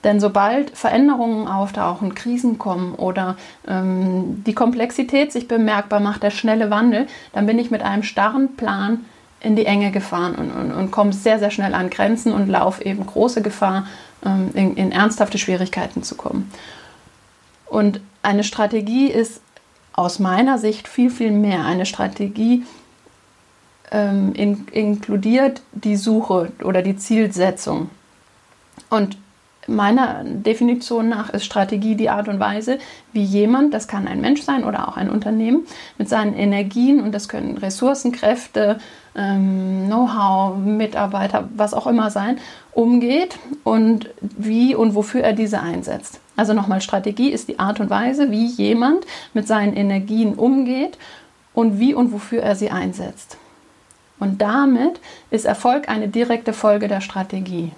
Denn 0.04 0.20
sobald 0.20 0.76
Veränderungen 0.78 1.48
auftauchen, 1.48 2.16
Krisen 2.16 2.58
kommen 2.58 2.96
oder 2.96 3.36
ähm, 3.68 4.44
die 4.48 4.54
Komplexität 4.54 5.32
sich 5.32 5.48
bemerkbar 5.48 6.00
macht, 6.00 6.24
der 6.24 6.32
schnelle 6.32 6.72
Wandel, 6.72 7.06
dann 7.34 7.46
bin 7.46 7.60
ich 7.60 7.70
mit 7.70 7.84
einem 7.84 8.04
starren 8.04 8.56
Plan 8.56 9.06
in 9.42 9.56
die 9.56 9.66
Enge 9.66 9.92
gefahren 9.92 10.36
und, 10.36 10.52
und, 10.52 10.72
und 10.72 10.92
komme 10.92 11.14
sehr, 11.14 11.40
sehr 11.40 11.52
schnell 11.52 11.74
an 11.74 11.90
Grenzen 11.90 12.34
und 12.34 12.48
laufe 12.48 12.84
eben 12.84 13.06
große 13.06 13.42
Gefahr, 13.42 13.88
ähm, 14.26 14.50
in, 14.54 14.76
in 14.76 14.92
ernsthafte 14.92 15.38
Schwierigkeiten 15.38 16.04
zu 16.04 16.16
kommen. 16.16 16.52
Und 17.66 18.02
eine 18.22 18.44
Strategie 18.44 19.08
ist 19.08 19.42
aus 19.94 20.20
meiner 20.20 20.58
Sicht 20.58 20.88
viel, 20.88 21.10
viel 21.10 21.32
mehr. 21.32 21.66
Eine 21.66 21.86
Strategie 21.86 22.66
ähm, 23.92 24.34
in, 24.34 24.68
inkludiert 24.72 25.62
die 25.72 25.96
Suche 25.96 26.52
oder 26.64 26.82
die 26.82 26.98
Zielsetzung. 26.98 27.90
Und 28.90 29.18
meiner 29.68 30.24
Definition 30.24 31.10
nach 31.10 31.30
ist 31.30 31.46
Strategie 31.46 31.96
die 31.96 32.10
Art 32.10 32.28
und 32.28 32.40
Weise, 32.40 32.80
wie 33.14 33.24
jemand, 33.24 33.74
das 33.74 33.88
kann 33.88 34.08
ein 34.08 34.22
Mensch 34.22 34.42
sein 34.42 34.64
oder 34.64 34.88
auch 34.88 34.98
ein 34.98 35.10
Unternehmen, 35.10 35.66
mit 35.98 36.10
seinen 36.10 36.34
Energien 36.34 37.02
und 37.02 37.14
das 37.14 37.30
können 37.30 37.58
Ressourcen, 37.58 38.12
Kräfte, 38.12 38.80
ähm, 39.16 39.86
Know-how, 39.88 40.58
Mitarbeiter, 40.58 41.50
was 41.56 41.74
auch 41.74 41.88
immer 41.88 42.12
sein, 42.12 42.40
umgeht 42.72 43.38
und 43.64 44.10
wie 44.22 44.76
und 44.76 44.96
wofür 44.96 45.22
er 45.22 45.34
diese 45.34 45.60
einsetzt. 45.62 46.20
Also 46.36 46.54
nochmal, 46.54 46.82
Strategie 46.82 47.30
ist 47.30 47.50
die 47.50 47.60
Art 47.60 47.80
und 47.80 47.90
Weise, 47.90 48.32
wie 48.32 48.46
jemand 48.46 49.06
mit 49.34 49.48
seinen 49.48 49.76
Energien 49.76 50.36
umgeht 50.36 50.98
und 51.54 51.80
wie 51.80 51.94
und 51.94 52.14
wofür 52.14 52.42
er 52.42 52.56
sie 52.56 52.72
einsetzt. 52.72 53.38
Und 54.20 54.42
damit 54.42 55.00
ist 55.32 55.46
Erfolg 55.46 55.90
eine 55.90 56.08
direkte 56.08 56.54
Folge 56.54 56.88
der 56.88 57.02
Strategie. 57.02 57.72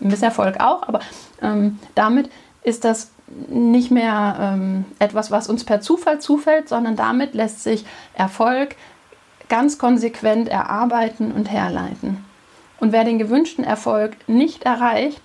Misserfolg 0.00 0.60
auch, 0.60 0.88
aber 0.88 1.00
ähm, 1.42 1.78
damit 1.94 2.30
ist 2.62 2.84
das 2.84 3.10
nicht 3.48 3.90
mehr 3.90 4.36
ähm, 4.40 4.84
etwas, 4.98 5.30
was 5.30 5.48
uns 5.48 5.64
per 5.64 5.80
Zufall 5.80 6.20
zufällt, 6.20 6.68
sondern 6.68 6.96
damit 6.96 7.34
lässt 7.34 7.62
sich 7.62 7.84
Erfolg 8.14 8.74
ganz 9.50 9.76
konsequent 9.76 10.48
erarbeiten 10.48 11.32
und 11.32 11.50
herleiten. 11.50 12.24
Und 12.78 12.92
wer 12.92 13.04
den 13.04 13.18
gewünschten 13.18 13.64
Erfolg 13.64 14.16
nicht 14.26 14.62
erreicht, 14.62 15.20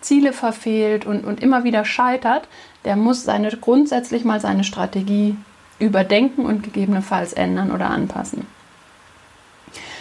Ziele 0.00 0.32
verfehlt 0.32 1.04
und, 1.04 1.24
und 1.24 1.42
immer 1.42 1.64
wieder 1.64 1.84
scheitert, 1.84 2.46
der 2.84 2.94
muss 2.94 3.24
seine, 3.24 3.50
grundsätzlich 3.50 4.24
mal 4.24 4.40
seine 4.40 4.62
Strategie 4.62 5.36
überdenken 5.80 6.46
und 6.46 6.62
gegebenenfalls 6.62 7.32
ändern 7.32 7.72
oder 7.72 7.90
anpassen. 7.90 8.46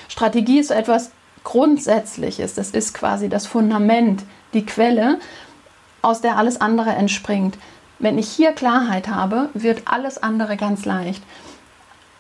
Strategie 0.08 0.60
ist 0.60 0.68
so 0.68 0.74
etwas 0.74 1.12
Grundsätzliches. 1.44 2.54
Das 2.54 2.72
ist 2.72 2.94
quasi 2.94 3.30
das 3.30 3.48
Fundament, 3.48 4.24
die 4.54 4.66
Quelle, 4.66 5.20
aus 6.02 6.22
der 6.22 6.38
alles 6.38 6.60
andere 6.60 6.92
entspringt. 6.92 7.58
Wenn 8.00 8.18
ich 8.18 8.30
hier 8.30 8.52
Klarheit 8.52 9.08
habe, 9.08 9.50
wird 9.54 9.84
alles 9.86 10.22
andere 10.22 10.58
ganz 10.58 10.86
leicht. 10.86 11.24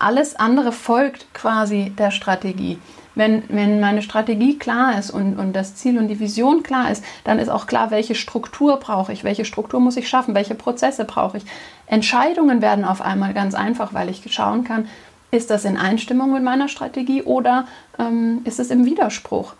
Alles 0.01 0.35
andere 0.35 0.71
folgt 0.71 1.33
quasi 1.33 1.91
der 1.97 2.11
Strategie. 2.11 2.79
Wenn, 3.13 3.43
wenn 3.49 3.81
meine 3.81 4.01
Strategie 4.01 4.57
klar 4.57 4.97
ist 4.97 5.11
und, 5.11 5.37
und 5.37 5.53
das 5.53 5.75
Ziel 5.75 5.97
und 5.97 6.07
die 6.07 6.19
Vision 6.19 6.63
klar 6.63 6.89
ist, 6.91 7.03
dann 7.25 7.39
ist 7.39 7.49
auch 7.49 7.67
klar, 7.67 7.91
welche 7.91 8.15
Struktur 8.15 8.77
brauche 8.77 9.11
ich, 9.11 9.23
welche 9.25 9.43
Struktur 9.43 9.81
muss 9.81 9.97
ich 9.97 10.07
schaffen, 10.07 10.33
welche 10.33 10.55
Prozesse 10.55 11.03
brauche 11.03 11.37
ich. 11.37 11.43
Entscheidungen 11.87 12.61
werden 12.61 12.85
auf 12.85 13.01
einmal 13.01 13.33
ganz 13.33 13.53
einfach, 13.53 13.93
weil 13.93 14.09
ich 14.09 14.23
schauen 14.33 14.63
kann, 14.63 14.87
ist 15.29 15.49
das 15.49 15.65
in 15.65 15.77
Einstimmung 15.77 16.33
mit 16.33 16.43
meiner 16.43 16.67
Strategie 16.67 17.23
oder 17.23 17.65
ähm, 17.99 18.41
ist 18.45 18.59
es 18.59 18.69
im 18.69 18.85
Widerspruch? 18.85 19.53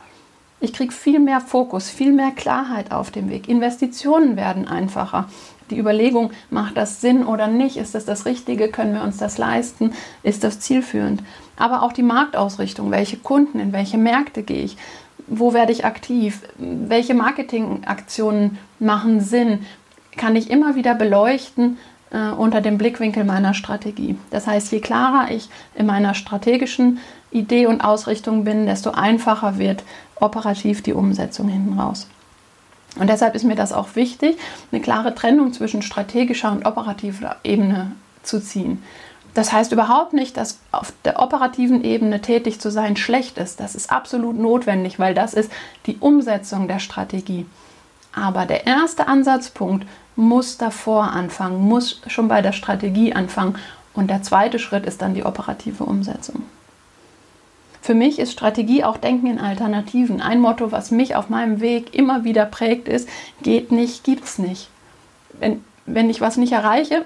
Ich 0.59 0.73
kriege 0.73 0.93
viel 0.93 1.19
mehr 1.19 1.41
Fokus, 1.41 1.89
viel 1.89 2.11
mehr 2.11 2.31
Klarheit 2.31 2.91
auf 2.91 3.09
dem 3.09 3.29
Weg. 3.29 3.49
Investitionen 3.49 4.35
werden 4.35 4.67
einfacher. 4.67 5.27
Die 5.71 5.79
Überlegung, 5.79 6.31
macht 6.49 6.77
das 6.77 7.01
Sinn 7.01 7.25
oder 7.25 7.47
nicht? 7.47 7.77
Ist 7.77 7.95
das 7.95 8.05
das 8.05 8.25
Richtige? 8.25 8.67
Können 8.67 8.93
wir 8.93 9.01
uns 9.01 9.17
das 9.17 9.37
leisten? 9.37 9.93
Ist 10.21 10.43
das 10.43 10.59
zielführend? 10.59 11.23
Aber 11.57 11.81
auch 11.81 11.93
die 11.93 12.03
Marktausrichtung. 12.03 12.91
Welche 12.91 13.17
Kunden, 13.17 13.59
in 13.59 13.73
welche 13.73 13.97
Märkte 13.97 14.43
gehe 14.43 14.63
ich? 14.63 14.77
Wo 15.27 15.53
werde 15.53 15.71
ich 15.71 15.85
aktiv? 15.85 16.41
Welche 16.57 17.13
Marketingaktionen 17.13 18.57
machen 18.79 19.21
Sinn? 19.21 19.65
Kann 20.17 20.35
ich 20.35 20.51
immer 20.51 20.75
wieder 20.75 20.93
beleuchten 20.93 21.77
äh, 22.11 22.31
unter 22.31 22.61
dem 22.61 22.77
Blickwinkel 22.77 23.23
meiner 23.23 23.53
Strategie. 23.53 24.17
Das 24.29 24.45
heißt, 24.45 24.71
je 24.71 24.81
klarer 24.81 25.31
ich 25.31 25.49
in 25.75 25.85
meiner 25.85 26.13
strategischen 26.13 26.99
Idee 27.31 27.65
und 27.65 27.81
Ausrichtung 27.81 28.43
bin, 28.43 28.65
desto 28.65 28.91
einfacher 28.91 29.57
wird 29.57 29.83
operativ 30.15 30.83
die 30.83 30.93
Umsetzung 30.93 31.47
hinten 31.47 31.79
raus. 31.79 32.07
Und 32.97 33.09
deshalb 33.09 33.35
ist 33.35 33.43
mir 33.43 33.55
das 33.55 33.71
auch 33.71 33.95
wichtig, 33.95 34.37
eine 34.71 34.81
klare 34.81 35.15
Trennung 35.15 35.53
zwischen 35.53 35.81
strategischer 35.81 36.51
und 36.51 36.65
operativer 36.65 37.37
Ebene 37.43 37.93
zu 38.23 38.41
ziehen. 38.41 38.83
Das 39.33 39.53
heißt 39.53 39.71
überhaupt 39.71 40.11
nicht, 40.13 40.35
dass 40.35 40.59
auf 40.71 40.91
der 41.05 41.21
operativen 41.21 41.83
Ebene 41.85 42.19
tätig 42.21 42.59
zu 42.59 42.69
sein 42.69 42.97
schlecht 42.97 43.37
ist. 43.37 43.61
Das 43.61 43.75
ist 43.75 43.89
absolut 43.89 44.37
notwendig, 44.37 44.99
weil 44.99 45.13
das 45.13 45.33
ist 45.33 45.51
die 45.85 45.97
Umsetzung 45.97 46.67
der 46.67 46.79
Strategie. 46.79 47.45
Aber 48.13 48.45
der 48.45 48.67
erste 48.67 49.07
Ansatzpunkt 49.07 49.87
muss 50.17 50.57
davor 50.57 51.11
anfangen, 51.11 51.61
muss 51.61 52.01
schon 52.07 52.27
bei 52.27 52.41
der 52.41 52.51
Strategie 52.51 53.13
anfangen. 53.13 53.57
Und 53.93 54.09
der 54.09 54.21
zweite 54.21 54.59
Schritt 54.59 54.85
ist 54.85 55.01
dann 55.01 55.13
die 55.13 55.23
operative 55.23 55.85
Umsetzung. 55.85 56.43
Für 57.81 57.95
mich 57.95 58.19
ist 58.19 58.31
Strategie 58.31 58.83
auch 58.83 58.97
Denken 58.97 59.27
in 59.27 59.39
Alternativen. 59.39 60.21
Ein 60.21 60.39
Motto, 60.39 60.71
was 60.71 60.91
mich 60.91 61.15
auf 61.15 61.29
meinem 61.29 61.61
Weg 61.61 61.95
immer 61.95 62.23
wieder 62.23 62.45
prägt, 62.45 62.87
ist, 62.87 63.09
geht 63.41 63.71
nicht, 63.71 64.03
gibt's 64.03 64.37
nicht. 64.37 64.69
Wenn, 65.39 65.63
wenn 65.87 66.09
ich 66.09 66.21
was 66.21 66.37
nicht 66.37 66.51
erreiche, 66.53 67.05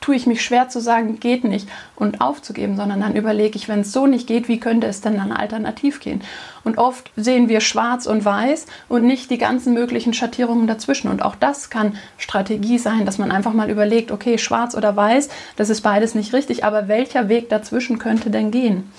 tue 0.00 0.14
ich 0.14 0.26
mich 0.26 0.42
schwer 0.42 0.68
zu 0.68 0.80
sagen, 0.80 1.18
geht 1.18 1.44
nicht 1.44 1.68
und 1.96 2.20
aufzugeben, 2.20 2.76
sondern 2.76 3.00
dann 3.00 3.16
überlege 3.16 3.56
ich, 3.56 3.68
wenn 3.68 3.80
es 3.80 3.92
so 3.92 4.06
nicht 4.06 4.26
geht, 4.26 4.48
wie 4.48 4.60
könnte 4.60 4.86
es 4.86 5.00
denn 5.00 5.16
dann 5.16 5.32
alternativ 5.32 6.00
gehen? 6.00 6.20
Und 6.62 6.78
oft 6.78 7.10
sehen 7.16 7.48
wir 7.48 7.60
schwarz 7.60 8.06
und 8.06 8.24
weiß 8.24 8.66
und 8.88 9.04
nicht 9.04 9.30
die 9.30 9.38
ganzen 9.38 9.72
möglichen 9.72 10.14
Schattierungen 10.14 10.66
dazwischen. 10.66 11.08
Und 11.08 11.22
auch 11.22 11.34
das 11.34 11.70
kann 11.70 11.96
Strategie 12.18 12.78
sein, 12.78 13.06
dass 13.06 13.18
man 13.18 13.32
einfach 13.32 13.52
mal 13.52 13.70
überlegt, 13.70 14.10
okay, 14.10 14.38
schwarz 14.38 14.74
oder 14.74 14.94
weiß, 14.94 15.28
das 15.56 15.70
ist 15.70 15.80
beides 15.80 16.14
nicht 16.14 16.32
richtig, 16.32 16.64
aber 16.64 16.88
welcher 16.88 17.28
Weg 17.28 17.48
dazwischen 17.48 17.98
könnte 17.98 18.30
denn 18.30 18.50
gehen? 18.50 18.90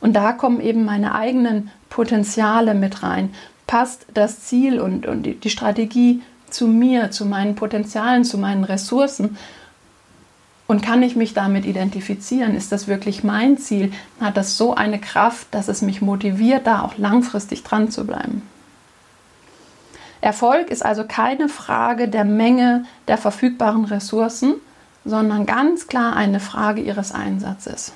Und 0.00 0.14
da 0.14 0.32
kommen 0.32 0.60
eben 0.60 0.84
meine 0.84 1.14
eigenen 1.14 1.70
Potenziale 1.88 2.74
mit 2.74 3.02
rein. 3.02 3.30
Passt 3.66 4.06
das 4.12 4.40
Ziel 4.40 4.78
und, 4.78 5.06
und 5.06 5.22
die, 5.22 5.34
die 5.34 5.50
Strategie 5.50 6.22
zu 6.50 6.68
mir, 6.68 7.10
zu 7.10 7.24
meinen 7.24 7.54
Potenzialen, 7.54 8.24
zu 8.24 8.36
meinen 8.36 8.64
Ressourcen? 8.64 9.38
Und 10.66 10.82
kann 10.82 11.02
ich 11.02 11.14
mich 11.14 11.34
damit 11.34 11.66
identifizieren? 11.66 12.56
Ist 12.56 12.72
das 12.72 12.88
wirklich 12.88 13.22
mein 13.22 13.58
Ziel? 13.58 13.92
Hat 14.20 14.36
das 14.36 14.56
so 14.56 14.74
eine 14.74 14.98
Kraft, 14.98 15.48
dass 15.50 15.68
es 15.68 15.82
mich 15.82 16.00
motiviert, 16.00 16.66
da 16.66 16.82
auch 16.82 16.96
langfristig 16.96 17.64
dran 17.64 17.90
zu 17.90 18.06
bleiben? 18.06 18.42
Erfolg 20.22 20.70
ist 20.70 20.82
also 20.82 21.04
keine 21.06 21.50
Frage 21.50 22.08
der 22.08 22.24
Menge 22.24 22.86
der 23.08 23.18
verfügbaren 23.18 23.84
Ressourcen, 23.84 24.54
sondern 25.04 25.44
ganz 25.44 25.86
klar 25.86 26.16
eine 26.16 26.40
Frage 26.40 26.80
ihres 26.80 27.12
Einsatzes. 27.12 27.92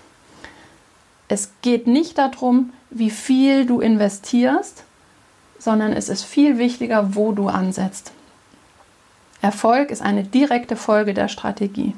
Es 1.29 1.53
geht 1.63 1.87
nicht 1.87 2.19
darum, 2.19 2.71
wie 2.91 3.11
viel 3.11 3.65
du 3.65 3.81
investierst, 3.81 4.85
sondern 5.59 5.95
es 5.95 6.11
ist 6.11 6.25
viel 6.25 6.59
wichtiger, 6.59 7.15
wo 7.15 7.33
du 7.33 7.49
ansetzt. 7.49 8.13
Erfolg 9.41 9.91
ist 9.91 10.03
eine 10.03 10.25
direkte 10.25 10.77
Folge 10.77 11.15
der 11.15 11.29
Strategie. 11.29 11.95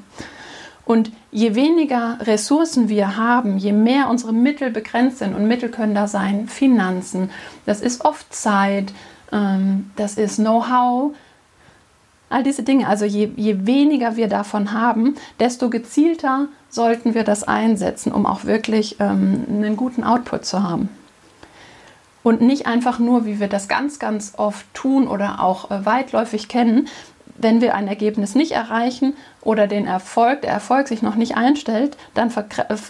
Und 0.85 1.11
je 1.31 1.55
weniger 1.55 2.17
Ressourcen 2.21 2.89
wir 2.89 3.15
haben, 3.15 3.57
je 3.57 3.71
mehr 3.71 4.09
unsere 4.09 4.33
Mittel 4.33 4.71
begrenzt 4.71 5.19
sind, 5.19 5.35
und 5.35 5.47
Mittel 5.47 5.69
können 5.69 5.95
da 5.95 6.07
sein 6.07 6.47
Finanzen, 6.47 7.29
das 7.65 7.81
ist 7.81 8.03
oft 8.03 8.33
Zeit, 8.33 8.91
ähm, 9.31 9.91
das 9.95 10.17
ist 10.17 10.37
Know-how, 10.37 11.13
all 12.29 12.43
diese 12.43 12.63
Dinge. 12.63 12.87
Also 12.87 13.05
je, 13.05 13.31
je 13.35 13.65
weniger 13.65 14.15
wir 14.15 14.27
davon 14.27 14.71
haben, 14.71 15.15
desto 15.39 15.69
gezielter 15.69 16.47
sollten 16.69 17.13
wir 17.13 17.23
das 17.23 17.43
einsetzen, 17.43 18.11
um 18.11 18.25
auch 18.25 18.45
wirklich 18.45 18.97
ähm, 18.99 19.45
einen 19.49 19.75
guten 19.75 20.03
Output 20.03 20.45
zu 20.45 20.63
haben. 20.63 20.89
Und 22.23 22.41
nicht 22.41 22.67
einfach 22.67 22.99
nur, 22.99 23.25
wie 23.25 23.39
wir 23.39 23.47
das 23.47 23.67
ganz, 23.67 23.99
ganz 23.99 24.33
oft 24.37 24.65
tun 24.73 25.07
oder 25.07 25.41
auch 25.41 25.71
äh, 25.71 25.85
weitläufig 25.85 26.47
kennen, 26.47 26.87
wenn 27.37 27.61
wir 27.61 27.75
ein 27.75 27.87
Ergebnis 27.87 28.35
nicht 28.35 28.51
erreichen 28.51 29.13
oder 29.41 29.67
den 29.67 29.87
Erfolg, 29.87 30.41
der 30.41 30.51
Erfolg 30.51 30.87
sich 30.87 31.01
noch 31.01 31.15
nicht 31.15 31.35
einstellt, 31.35 31.97
dann 32.13 32.31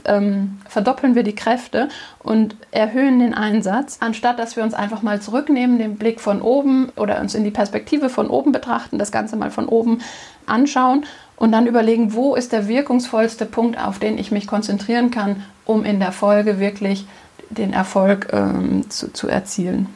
ähm, 0.06 0.60
verdoppeln 0.68 1.16
wir 1.16 1.24
die 1.24 1.36
Kräfte 1.36 1.90
und 2.20 2.56
erhöhen 2.72 3.20
den 3.20 3.34
Einsatz, 3.34 3.98
anstatt 4.02 4.40
dass 4.40 4.56
wir 4.56 4.64
uns 4.64 4.74
einfach 4.74 5.02
mal 5.02 5.22
zurücknehmen, 5.22 5.78
den 5.78 5.98
Blick 5.98 6.20
von 6.20 6.42
oben 6.42 6.90
oder 6.96 7.20
uns 7.20 7.36
in 7.36 7.44
die 7.44 7.52
Perspektive 7.52 8.10
von 8.10 8.28
oben 8.30 8.52
betrachten, 8.52 8.98
das 8.98 9.12
Ganze 9.12 9.36
mal 9.36 9.52
von 9.52 9.68
oben 9.68 10.00
anschauen 10.46 11.06
und 11.38 11.52
dann 11.52 11.68
überlegen, 11.68 12.14
wo 12.14 12.36
ist 12.36 12.52
der 12.52 12.68
wirkungsvollste 12.68 13.46
Punkt, 13.46 13.84
auf 13.84 14.00
den 14.00 14.18
ich 14.18 14.32
mich 14.32 14.48
konzentrieren 14.48 15.12
kann, 15.12 15.44
um 15.66 15.86
in 15.86 16.00
der 16.00 16.12
Folge 16.12 16.60
wirklich 16.60 17.06
den 17.50 17.74
Erfolg 17.74 18.28
ähm, 18.32 18.90
zu, 18.90 19.12
zu 19.12 19.28
erzielen. 19.28 19.88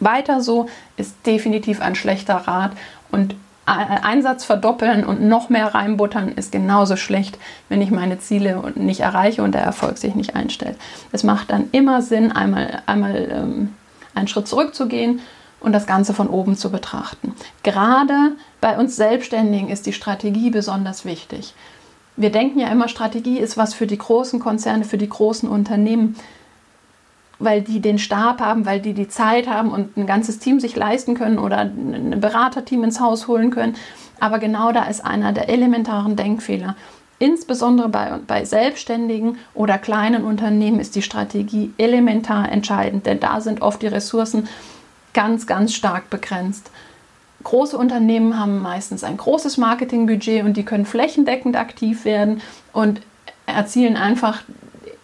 Weiter 0.00 0.40
so 0.40 0.68
ist 0.96 1.14
definitiv 1.26 1.80
ein 1.80 1.94
schlechter 1.94 2.34
Rat 2.34 2.72
und 3.12 3.36
Einsatz 3.64 4.44
verdoppeln 4.44 5.04
und 5.04 5.22
noch 5.22 5.48
mehr 5.48 5.72
reinbuttern 5.72 6.32
ist 6.32 6.50
genauso 6.50 6.96
schlecht, 6.96 7.38
wenn 7.68 7.80
ich 7.80 7.92
meine 7.92 8.18
Ziele 8.18 8.72
nicht 8.74 9.00
erreiche 9.00 9.42
und 9.42 9.52
der 9.54 9.62
Erfolg 9.62 9.98
sich 9.98 10.16
nicht 10.16 10.34
einstellt. 10.34 10.76
Es 11.12 11.22
macht 11.22 11.50
dann 11.50 11.68
immer 11.70 12.02
Sinn, 12.02 12.32
einmal, 12.32 12.82
einmal 12.86 13.28
ähm, 13.30 13.74
einen 14.14 14.26
Schritt 14.26 14.48
zurückzugehen 14.48 15.20
und 15.60 15.72
das 15.72 15.86
Ganze 15.86 16.12
von 16.12 16.28
oben 16.28 16.56
zu 16.56 16.72
betrachten. 16.72 17.34
Gerade 17.62 18.32
bei 18.60 18.76
uns 18.76 18.96
Selbstständigen 18.96 19.68
ist 19.68 19.86
die 19.86 19.92
Strategie 19.92 20.50
besonders 20.50 21.04
wichtig. 21.04 21.54
Wir 22.16 22.30
denken 22.30 22.58
ja 22.58 22.68
immer, 22.68 22.88
Strategie 22.88 23.38
ist 23.38 23.56
was 23.56 23.74
für 23.74 23.86
die 23.86 23.96
großen 23.96 24.40
Konzerne, 24.40 24.84
für 24.84 24.98
die 24.98 25.08
großen 25.08 25.48
Unternehmen 25.48 26.16
weil 27.42 27.62
die 27.62 27.80
den 27.80 27.98
Stab 27.98 28.40
haben, 28.40 28.66
weil 28.66 28.80
die 28.80 28.94
die 28.94 29.08
Zeit 29.08 29.48
haben 29.48 29.70
und 29.70 29.96
ein 29.96 30.06
ganzes 30.06 30.38
Team 30.38 30.60
sich 30.60 30.76
leisten 30.76 31.14
können 31.14 31.38
oder 31.38 31.58
ein 31.58 32.20
Beraterteam 32.20 32.84
ins 32.84 33.00
Haus 33.00 33.28
holen 33.28 33.50
können. 33.50 33.76
Aber 34.20 34.38
genau 34.38 34.72
da 34.72 34.84
ist 34.84 35.04
einer 35.04 35.32
der 35.32 35.48
elementaren 35.48 36.16
Denkfehler. 36.16 36.76
Insbesondere 37.18 37.88
bei, 37.88 38.18
bei 38.26 38.44
selbstständigen 38.44 39.38
oder 39.54 39.78
kleinen 39.78 40.24
Unternehmen 40.24 40.80
ist 40.80 40.96
die 40.96 41.02
Strategie 41.02 41.72
elementar 41.78 42.50
entscheidend, 42.50 43.06
denn 43.06 43.20
da 43.20 43.40
sind 43.40 43.62
oft 43.62 43.82
die 43.82 43.86
Ressourcen 43.86 44.48
ganz, 45.14 45.46
ganz 45.46 45.74
stark 45.74 46.10
begrenzt. 46.10 46.70
Große 47.44 47.76
Unternehmen 47.76 48.38
haben 48.38 48.60
meistens 48.60 49.04
ein 49.04 49.16
großes 49.16 49.56
Marketingbudget 49.56 50.44
und 50.44 50.56
die 50.56 50.64
können 50.64 50.86
flächendeckend 50.86 51.56
aktiv 51.56 52.04
werden 52.04 52.40
und 52.72 53.02
erzielen 53.46 53.96
einfach 53.96 54.42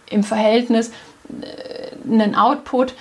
im 0.09 0.23
Verhältnis 0.23 0.91
einen 2.11 2.35
Output, 2.35 2.93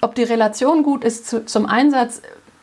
ob 0.00 0.14
die 0.14 0.22
Relation 0.22 0.82
gut 0.82 1.04
ist 1.04 1.28
zu, 1.28 1.44
zum 1.44 1.66
Einsatz, 1.66 2.22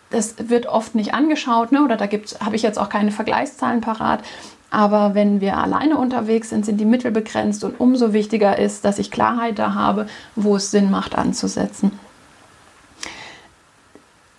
das 0.09 0.35
wird 0.49 0.67
oft 0.67 0.95
nicht 0.95 1.13
angeschaut, 1.13 1.71
ne? 1.71 1.83
oder 1.83 1.97
da 1.97 2.05
habe 2.05 2.55
ich 2.55 2.61
jetzt 2.61 2.79
auch 2.79 2.89
keine 2.89 3.11
Vergleichszahlen 3.11 3.81
parat. 3.81 4.23
Aber 4.69 5.15
wenn 5.15 5.39
wir 5.39 5.57
alleine 5.57 5.97
unterwegs 5.97 6.49
sind, 6.49 6.65
sind 6.65 6.77
die 6.77 6.85
Mittel 6.85 7.11
begrenzt 7.11 7.63
und 7.63 7.79
umso 7.79 8.11
wichtiger 8.13 8.57
ist, 8.59 8.83
dass 8.83 8.99
ich 8.99 9.11
Klarheit 9.11 9.59
da 9.59 9.73
habe, 9.73 10.07
wo 10.35 10.57
es 10.57 10.71
Sinn 10.71 10.91
macht 10.91 11.15
anzusetzen. 11.17 11.97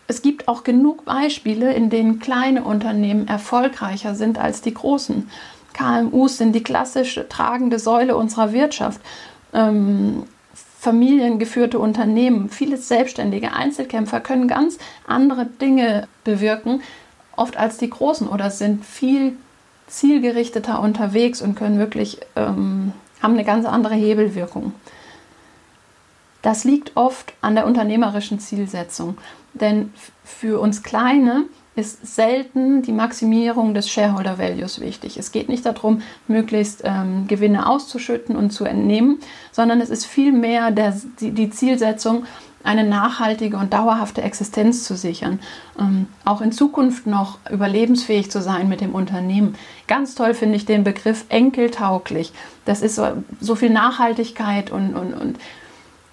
Es 0.06 0.22
gibt 0.22 0.48
auch 0.48 0.64
genug 0.64 1.04
Beispiele, 1.04 1.72
in 1.72 1.90
denen 1.90 2.18
kleine 2.18 2.64
Unternehmen 2.64 3.28
erfolgreicher 3.28 4.14
sind 4.14 4.38
als 4.38 4.62
die 4.62 4.72
großen. 4.72 5.30
KMUs 5.74 6.38
sind 6.38 6.54
die 6.54 6.62
klassische 6.62 7.28
tragende 7.28 7.78
Säule 7.78 8.16
unserer 8.16 8.52
Wirtschaft. 8.52 9.00
Ähm, 9.52 10.24
familiengeführte 10.78 11.78
Unternehmen, 11.78 12.50
viele 12.50 12.76
selbstständige 12.76 13.52
Einzelkämpfer 13.52 14.20
können 14.20 14.46
ganz 14.46 14.78
andere 15.06 15.46
Dinge 15.46 16.06
bewirken, 16.22 16.82
oft 17.34 17.56
als 17.56 17.78
die 17.78 17.90
Großen 17.90 18.28
oder 18.28 18.50
sind 18.50 18.84
viel 18.84 19.36
zielgerichteter 19.88 20.80
unterwegs 20.80 21.42
und 21.42 21.56
können 21.56 21.78
wirklich, 21.78 22.20
ähm, 22.36 22.92
haben 23.22 23.34
eine 23.34 23.44
ganz 23.44 23.66
andere 23.66 23.94
Hebelwirkung. 23.94 24.72
Das 26.42 26.62
liegt 26.64 26.96
oft 26.96 27.32
an 27.40 27.56
der 27.56 27.66
unternehmerischen 27.66 28.38
Zielsetzung. 28.38 29.18
Denn 29.54 29.92
für 30.24 30.60
uns 30.60 30.82
Kleine 30.82 31.46
ist 31.78 32.16
selten 32.16 32.82
die 32.82 32.92
Maximierung 32.92 33.72
des 33.72 33.88
Shareholder 33.88 34.36
Values 34.36 34.80
wichtig. 34.80 35.16
Es 35.16 35.30
geht 35.30 35.48
nicht 35.48 35.64
darum, 35.64 36.02
möglichst 36.26 36.82
ähm, 36.84 37.28
Gewinne 37.28 37.68
auszuschütten 37.68 38.34
und 38.34 38.50
zu 38.50 38.64
entnehmen, 38.64 39.20
sondern 39.52 39.80
es 39.80 39.88
ist 39.88 40.04
vielmehr 40.04 40.72
die, 40.72 41.30
die 41.30 41.50
Zielsetzung, 41.50 42.24
eine 42.64 42.82
nachhaltige 42.82 43.56
und 43.56 43.72
dauerhafte 43.72 44.22
Existenz 44.22 44.82
zu 44.82 44.96
sichern, 44.96 45.38
ähm, 45.78 46.08
auch 46.24 46.40
in 46.40 46.50
Zukunft 46.50 47.06
noch 47.06 47.38
überlebensfähig 47.48 48.28
zu 48.28 48.42
sein 48.42 48.68
mit 48.68 48.80
dem 48.80 48.96
Unternehmen. 48.96 49.54
Ganz 49.86 50.16
toll 50.16 50.34
finde 50.34 50.56
ich 50.56 50.66
den 50.66 50.82
Begriff 50.82 51.26
enkeltauglich. 51.28 52.32
Das 52.64 52.82
ist 52.82 52.96
so, 52.96 53.06
so 53.40 53.54
viel 53.54 53.70
Nachhaltigkeit 53.70 54.72
und, 54.72 54.96
und, 54.96 55.14
und 55.14 55.38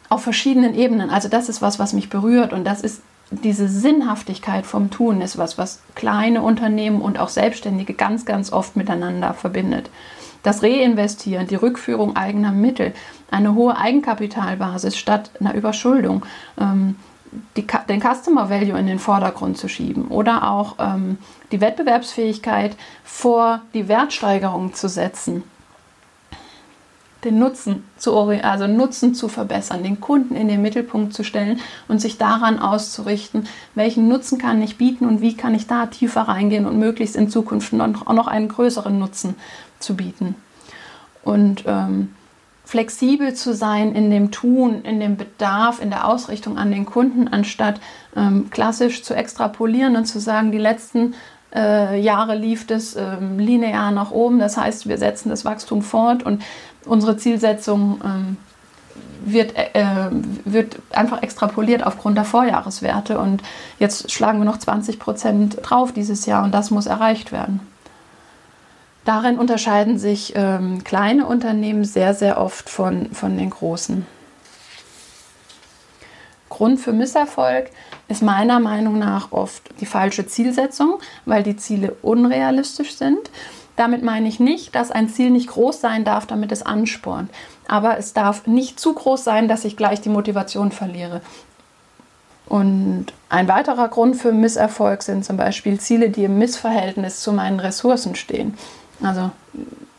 auf 0.10 0.22
verschiedenen 0.22 0.76
Ebenen. 0.76 1.10
Also 1.10 1.28
das 1.28 1.50
ist 1.50 1.64
was, 1.64 1.80
was 1.80 1.94
mich 1.94 2.10
berührt 2.10 2.54
und 2.54 2.64
das 2.66 2.82
ist 2.82 3.02
diese 3.44 3.68
Sinnhaftigkeit 3.68 4.66
vom 4.66 4.92
Tun 4.92 5.22
ist 5.22 5.38
was, 5.38 5.58
was 5.58 5.82
kleine 5.96 6.42
Unternehmen 6.42 7.02
und 7.02 7.20
auch 7.20 7.30
Selbstständige 7.30 7.94
ganz, 7.94 8.26
ganz 8.26 8.52
oft 8.52 8.76
miteinander 8.76 9.34
verbindet. 9.34 9.90
Das 10.44 10.62
Reinvestieren, 10.62 11.48
die 11.48 11.56
Rückführung 11.56 12.16
eigener 12.16 12.52
Mittel, 12.52 12.94
eine 13.32 13.56
hohe 13.56 13.78
Eigenkapitalbasis 13.78 14.96
statt 14.96 15.32
einer 15.40 15.56
Überschuldung, 15.56 16.26
ähm, 16.60 16.98
die, 17.58 17.66
den 17.90 18.02
Customer 18.02 18.50
Value 18.50 18.78
in 18.78 18.88
den 18.88 19.00
Vordergrund 19.00 19.58
zu 19.58 19.68
schieben 19.68 20.08
oder 20.08 20.50
auch 20.50 20.76
ähm, 20.80 21.18
die 21.52 21.62
Wettbewerbsfähigkeit 21.62 22.78
vor 23.04 23.62
die 23.74 23.88
Wertsteigerung 23.88 24.74
zu 24.74 24.88
setzen 24.88 25.44
den 27.26 27.40
Nutzen 27.40 27.84
zu, 27.98 28.16
also 28.16 28.68
Nutzen 28.68 29.14
zu 29.14 29.28
verbessern, 29.28 29.84
den 29.84 30.00
Kunden 30.00 30.36
in 30.36 30.48
den 30.48 30.62
Mittelpunkt 30.62 31.14
zu 31.14 31.24
stellen 31.24 31.60
und 31.88 32.00
sich 32.00 32.18
daran 32.18 32.60
auszurichten, 32.60 33.48
welchen 33.74 34.08
Nutzen 34.08 34.38
kann 34.38 34.62
ich 34.62 34.78
bieten 34.78 35.06
und 35.06 35.22
wie 35.22 35.36
kann 35.36 35.56
ich 35.56 35.68
da 35.68 35.88
tiefer 35.88 36.22
reingehen 36.22 36.66
und 36.66 36.80
möglichst 36.80 37.16
in 37.16 37.30
Zukunft 37.30 37.74
auch 37.74 38.14
noch 38.14 38.28
einen 38.28 38.48
größeren 38.48 38.98
Nutzen 38.98 39.36
zu 39.80 39.96
bieten. 39.96 40.36
Und 41.24 41.64
ähm, 41.66 42.14
flexibel 42.66 43.34
zu 43.34 43.54
sein 43.54 43.94
in 43.94 44.10
dem 44.10 44.32
Tun, 44.32 44.84
in 44.84 45.00
dem 45.00 45.18
Bedarf, 45.18 45.82
in 45.82 45.90
der 45.90 46.08
Ausrichtung 46.08 46.58
an 46.58 46.72
den 46.72 46.86
Kunden, 46.86 47.28
anstatt 47.28 47.80
ähm, 48.16 48.50
klassisch 48.50 49.04
zu 49.04 49.16
extrapolieren 49.16 49.96
und 49.96 50.06
zu 50.06 50.20
sagen, 50.20 50.52
die 50.52 50.58
letzten 50.58 51.14
äh, 51.56 52.00
Jahre 52.00 52.36
lief 52.36 52.68
das 52.68 52.96
ähm, 52.96 53.40
linear 53.40 53.92
nach 53.92 54.12
oben. 54.12 54.40
Das 54.40 54.58
heißt, 54.58 54.90
wir 54.90 54.98
setzen 54.98 55.30
das 55.30 55.46
Wachstum 55.46 55.82
fort 55.82 56.24
und 56.24 56.44
unsere 56.86 57.18
Zielsetzung 57.18 58.02
ähm, 58.04 58.38
wird, 59.26 59.56
äh, 59.56 59.70
äh, 59.74 60.12
wird 60.46 60.78
einfach 60.92 61.22
extrapoliert 61.24 61.86
aufgrund 61.86 62.18
der 62.18 62.26
Vorjahreswerte. 62.26 63.20
Und 63.20 63.42
jetzt 63.80 64.12
schlagen 64.12 64.40
wir 64.40 64.46
noch 64.46 64.60
20 64.60 65.00
Prozent 65.00 65.58
drauf 65.64 65.92
dieses 65.92 66.26
Jahr 66.26 66.44
und 66.44 66.54
das 66.54 66.72
muss 66.72 66.86
erreicht 66.86 67.32
werden. 67.32 67.60
Darin 69.04 69.38
unterscheiden 69.38 70.00
sich 70.00 70.34
ähm, 70.36 70.84
kleine 70.84 71.28
Unternehmen 71.28 71.86
sehr, 71.86 72.14
sehr 72.16 72.40
oft 72.40 72.70
von, 72.70 73.12
von 73.12 73.38
den 73.38 73.52
großen. 73.52 74.06
Grund 76.50 76.80
für 76.80 76.94
Misserfolg 76.94 77.70
ist 78.08 78.24
meiner 78.24 78.60
Meinung 78.60 78.98
nach 78.98 79.32
oft 79.32 79.62
die 79.80 79.86
falsche 79.86 80.26
Zielsetzung, 80.26 81.00
weil 81.26 81.44
die 81.44 81.58
Ziele 81.58 81.96
unrealistisch 82.02 82.96
sind. 82.96 83.30
Damit 83.76 84.04
meine 84.04 84.28
ich 84.28 84.40
nicht, 84.40 84.74
dass 84.74 84.92
ein 84.92 85.10
Ziel 85.10 85.30
nicht 85.30 85.50
groß 85.50 85.82
sein 85.82 86.06
darf, 86.06 86.26
damit 86.26 86.52
es 86.52 86.64
anspornt. 86.64 87.30
Aber 87.68 87.98
es 87.98 88.14
darf 88.14 88.48
nicht 88.48 88.80
zu 88.80 88.94
groß 88.94 89.24
sein, 89.24 89.48
dass 89.48 89.66
ich 89.66 89.76
gleich 89.76 90.02
die 90.02 90.10
Motivation 90.10 90.72
verliere. 90.72 91.22
Und 92.48 93.08
ein 93.28 93.48
weiterer 93.48 93.88
Grund 93.90 94.16
für 94.16 94.32
Misserfolg 94.32 95.02
sind 95.02 95.26
zum 95.26 95.36
Beispiel 95.36 95.80
Ziele, 95.80 96.10
die 96.10 96.26
im 96.26 96.38
Missverhältnis 96.38 97.22
zu 97.22 97.34
meinen 97.34 97.60
Ressourcen 97.60 98.16
stehen. 98.16 98.54
Also 99.02 99.32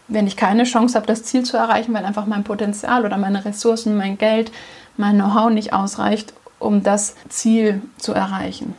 wenn 0.08 0.28
ich 0.28 0.36
keine 0.36 0.64
Chance 0.64 0.94
habe, 0.94 1.06
das 1.06 1.24
Ziel 1.24 1.42
zu 1.42 1.56
erreichen, 1.56 1.92
weil 1.92 2.04
einfach 2.04 2.26
mein 2.26 2.44
Potenzial 2.44 3.04
oder 3.04 3.18
meine 3.18 3.44
Ressourcen, 3.44 3.96
mein 3.96 4.16
Geld, 4.16 4.52
mein 4.96 5.16
Know-how 5.16 5.50
nicht 5.50 5.72
ausreicht, 5.72 6.32
um 6.60 6.82
das 6.84 7.16
Ziel 7.28 7.82
zu 7.98 8.12
erreichen 8.12 8.74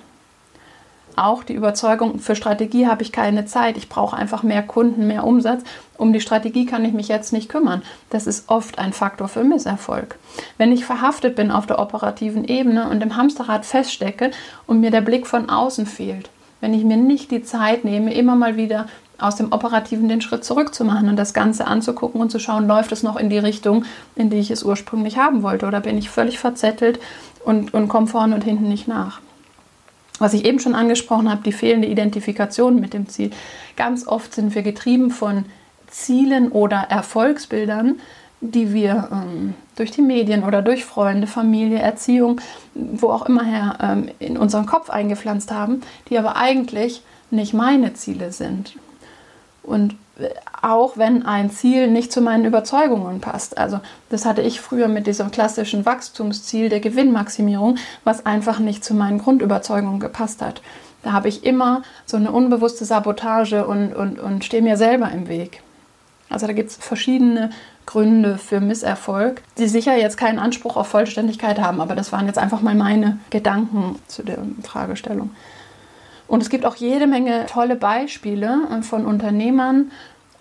auch 1.17 1.43
die 1.43 1.53
Überzeugung, 1.53 2.19
für 2.19 2.35
Strategie 2.35 2.87
habe 2.87 3.01
ich 3.01 3.11
keine 3.11 3.45
Zeit, 3.45 3.77
ich 3.77 3.89
brauche 3.89 4.15
einfach 4.15 4.43
mehr 4.43 4.63
Kunden, 4.63 5.07
mehr 5.07 5.23
Umsatz. 5.23 5.63
Um 5.97 6.13
die 6.13 6.21
Strategie 6.21 6.65
kann 6.65 6.85
ich 6.85 6.93
mich 6.93 7.07
jetzt 7.07 7.33
nicht 7.33 7.49
kümmern. 7.49 7.81
Das 8.09 8.27
ist 8.27 8.49
oft 8.49 8.77
ein 8.77 8.93
Faktor 8.93 9.27
für 9.27 9.43
Misserfolg. 9.43 10.17
Wenn 10.57 10.71
ich 10.71 10.85
verhaftet 10.85 11.35
bin 11.35 11.51
auf 11.51 11.65
der 11.65 11.79
operativen 11.79 12.45
Ebene 12.45 12.89
und 12.89 13.01
im 13.01 13.15
Hamsterrad 13.15 13.65
feststecke 13.65 14.31
und 14.67 14.79
mir 14.79 14.91
der 14.91 15.01
Blick 15.01 15.27
von 15.27 15.49
außen 15.49 15.85
fehlt, 15.85 16.29
wenn 16.61 16.73
ich 16.73 16.83
mir 16.83 16.97
nicht 16.97 17.31
die 17.31 17.43
Zeit 17.43 17.83
nehme, 17.83 18.13
immer 18.13 18.35
mal 18.35 18.55
wieder 18.55 18.87
aus 19.19 19.35
dem 19.35 19.51
Operativen 19.51 20.09
den 20.09 20.21
Schritt 20.21 20.43
zurückzumachen 20.43 21.09
und 21.09 21.15
das 21.15 21.33
Ganze 21.33 21.65
anzugucken 21.65 22.21
und 22.21 22.31
zu 22.31 22.39
schauen, 22.39 22.67
läuft 22.67 22.91
es 22.91 23.01
noch 23.01 23.15
in 23.15 23.29
die 23.29 23.39
Richtung, 23.39 23.85
in 24.15 24.29
die 24.29 24.37
ich 24.37 24.51
es 24.51 24.63
ursprünglich 24.63 25.17
haben 25.17 25.41
wollte 25.41 25.65
oder 25.65 25.81
bin 25.81 25.97
ich 25.97 26.09
völlig 26.09 26.37
verzettelt 26.37 26.99
und, 27.43 27.73
und 27.73 27.87
komme 27.87 28.07
vorne 28.07 28.35
und 28.35 28.43
hinten 28.43 28.67
nicht 28.67 28.87
nach 28.87 29.21
was 30.19 30.33
ich 30.33 30.45
eben 30.45 30.59
schon 30.59 30.75
angesprochen 30.75 31.29
habe, 31.29 31.43
die 31.43 31.51
fehlende 31.51 31.87
Identifikation 31.87 32.79
mit 32.79 32.93
dem 32.93 33.07
Ziel. 33.07 33.31
Ganz 33.75 34.07
oft 34.07 34.33
sind 34.33 34.55
wir 34.55 34.61
getrieben 34.61 35.11
von 35.11 35.45
Zielen 35.87 36.51
oder 36.51 36.77
Erfolgsbildern, 36.89 37.99
die 38.41 38.73
wir 38.73 39.09
ähm, 39.11 39.55
durch 39.75 39.91
die 39.91 40.01
Medien 40.01 40.43
oder 40.43 40.61
durch 40.61 40.85
Freunde, 40.85 41.27
Familie, 41.27 41.79
Erziehung, 41.79 42.39
wo 42.73 43.09
auch 43.09 43.25
immer 43.25 43.43
her 43.43 43.77
ähm, 43.81 44.09
in 44.19 44.37
unseren 44.37 44.65
Kopf 44.65 44.89
eingepflanzt 44.89 45.51
haben, 45.51 45.81
die 46.09 46.17
aber 46.17 46.35
eigentlich 46.35 47.01
nicht 47.31 47.53
meine 47.53 47.93
Ziele 47.93 48.31
sind. 48.31 48.75
Und 49.63 49.95
auch 50.61 50.97
wenn 50.97 51.25
ein 51.25 51.49
Ziel 51.49 51.87
nicht 51.87 52.11
zu 52.11 52.21
meinen 52.21 52.45
Überzeugungen 52.45 53.21
passt. 53.21 53.57
Also 53.57 53.79
das 54.09 54.25
hatte 54.25 54.41
ich 54.41 54.61
früher 54.61 54.87
mit 54.87 55.07
diesem 55.07 55.31
klassischen 55.31 55.85
Wachstumsziel 55.85 56.69
der 56.69 56.79
Gewinnmaximierung, 56.79 57.77
was 58.03 58.25
einfach 58.25 58.59
nicht 58.59 58.83
zu 58.83 58.93
meinen 58.93 59.19
Grundüberzeugungen 59.19 59.99
gepasst 59.99 60.41
hat. 60.41 60.61
Da 61.03 61.11
habe 61.11 61.29
ich 61.29 61.45
immer 61.45 61.83
so 62.05 62.17
eine 62.17 62.31
unbewusste 62.31 62.85
Sabotage 62.85 63.65
und, 63.65 63.93
und, 63.93 64.19
und 64.19 64.43
stehe 64.43 64.63
mir 64.63 64.77
selber 64.77 65.11
im 65.11 65.27
Weg. 65.27 65.61
Also 66.29 66.47
da 66.47 66.53
gibt 66.53 66.71
es 66.71 66.75
verschiedene 66.75 67.51
Gründe 67.85 68.37
für 68.37 68.59
Misserfolg, 68.59 69.41
die 69.57 69.67
sicher 69.67 69.95
jetzt 69.95 70.17
keinen 70.17 70.39
Anspruch 70.39 70.75
auf 70.75 70.87
Vollständigkeit 70.87 71.59
haben, 71.59 71.79
aber 71.79 71.95
das 71.95 72.11
waren 72.11 72.27
jetzt 72.27 72.37
einfach 72.37 72.61
mal 72.61 72.75
meine 72.75 73.19
Gedanken 73.29 73.97
zu 74.07 74.23
der 74.23 74.39
Fragestellung. 74.63 75.31
Und 76.27 76.41
es 76.41 76.49
gibt 76.49 76.65
auch 76.65 76.75
jede 76.75 77.07
Menge 77.07 77.45
tolle 77.47 77.75
Beispiele 77.75 78.61
äh, 78.71 78.81
von 78.81 79.05
Unternehmern 79.05 79.91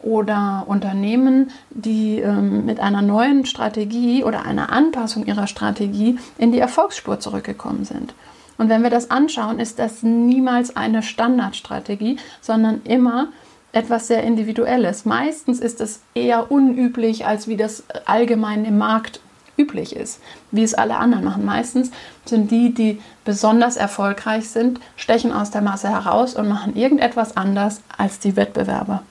oder 0.02 0.64
Unternehmen, 0.66 1.50
die 1.70 2.18
ähm, 2.18 2.64
mit 2.64 2.80
einer 2.80 3.02
neuen 3.02 3.46
Strategie 3.46 4.24
oder 4.24 4.44
einer 4.44 4.70
Anpassung 4.70 5.26
ihrer 5.26 5.46
Strategie 5.46 6.18
in 6.38 6.52
die 6.52 6.58
Erfolgsspur 6.58 7.20
zurückgekommen 7.20 7.84
sind. 7.84 8.14
Und 8.58 8.68
wenn 8.68 8.82
wir 8.82 8.90
das 8.90 9.10
anschauen, 9.10 9.58
ist 9.58 9.78
das 9.78 10.02
niemals 10.02 10.76
eine 10.76 11.02
Standardstrategie, 11.02 12.18
sondern 12.40 12.82
immer 12.84 13.28
etwas 13.72 14.06
sehr 14.06 14.22
Individuelles. 14.22 15.04
Meistens 15.04 15.60
ist 15.60 15.80
es 15.80 16.00
eher 16.14 16.50
unüblich, 16.50 17.26
als 17.26 17.48
wie 17.48 17.58
das 17.58 17.84
allgemein 18.06 18.64
im 18.64 18.78
Markt 18.78 19.20
üblich 19.56 19.94
ist, 19.96 20.20
wie 20.50 20.62
es 20.62 20.74
alle 20.74 20.96
anderen 20.96 21.24
machen. 21.24 21.44
Meistens 21.44 21.90
sind 22.24 22.50
die, 22.50 22.72
die 22.72 23.00
besonders 23.24 23.76
erfolgreich 23.76 24.48
sind, 24.48 24.80
stechen 24.96 25.32
aus 25.32 25.50
der 25.50 25.62
Masse 25.62 25.88
heraus 25.88 26.34
und 26.34 26.48
machen 26.48 26.76
irgendetwas 26.76 27.36
anders 27.36 27.80
als 27.96 28.18
die 28.18 28.36
Wettbewerber. 28.36 29.02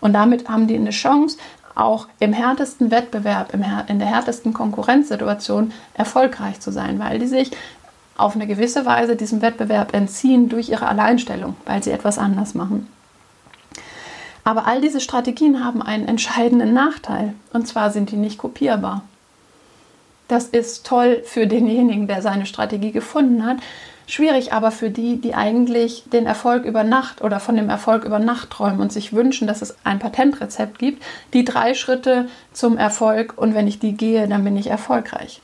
Und 0.00 0.14
damit 0.14 0.48
haben 0.48 0.66
die 0.66 0.76
eine 0.76 0.90
Chance, 0.90 1.38
auch 1.74 2.08
im 2.18 2.32
härtesten 2.32 2.90
Wettbewerb, 2.90 3.54
in 3.54 3.98
der 3.98 4.08
härtesten 4.08 4.52
Konkurrenzsituation 4.52 5.72
erfolgreich 5.94 6.60
zu 6.60 6.70
sein, 6.70 6.98
weil 6.98 7.18
die 7.18 7.26
sich 7.26 7.50
auf 8.16 8.34
eine 8.34 8.46
gewisse 8.46 8.84
Weise 8.84 9.16
diesem 9.16 9.40
Wettbewerb 9.40 9.94
entziehen 9.94 10.48
durch 10.48 10.68
ihre 10.68 10.86
Alleinstellung, 10.86 11.56
weil 11.64 11.82
sie 11.82 11.92
etwas 11.92 12.18
anders 12.18 12.54
machen. 12.54 12.88
Aber 14.44 14.66
all 14.66 14.80
diese 14.80 15.00
Strategien 15.00 15.64
haben 15.64 15.82
einen 15.82 16.08
entscheidenden 16.08 16.74
Nachteil, 16.74 17.34
und 17.52 17.66
zwar 17.66 17.90
sind 17.90 18.10
die 18.10 18.16
nicht 18.16 18.38
kopierbar. 18.38 19.02
Das 20.32 20.46
ist 20.46 20.86
toll 20.86 21.20
für 21.26 21.46
denjenigen, 21.46 22.06
der 22.06 22.22
seine 22.22 22.46
Strategie 22.46 22.90
gefunden 22.90 23.44
hat. 23.44 23.58
Schwierig 24.06 24.54
aber 24.54 24.70
für 24.70 24.88
die, 24.88 25.20
die 25.20 25.34
eigentlich 25.34 26.04
den 26.10 26.24
Erfolg 26.24 26.64
über 26.64 26.84
Nacht 26.84 27.20
oder 27.20 27.38
von 27.38 27.54
dem 27.54 27.68
Erfolg 27.68 28.04
über 28.04 28.18
Nacht 28.18 28.48
träumen 28.48 28.80
und 28.80 28.90
sich 28.90 29.12
wünschen, 29.12 29.46
dass 29.46 29.60
es 29.60 29.76
ein 29.84 29.98
Patentrezept 29.98 30.78
gibt. 30.78 31.02
Die 31.34 31.44
drei 31.44 31.74
Schritte 31.74 32.28
zum 32.54 32.78
Erfolg 32.78 33.34
und 33.36 33.54
wenn 33.54 33.66
ich 33.66 33.78
die 33.78 33.92
gehe, 33.92 34.26
dann 34.26 34.42
bin 34.42 34.56
ich 34.56 34.68
erfolgreich. 34.68 35.42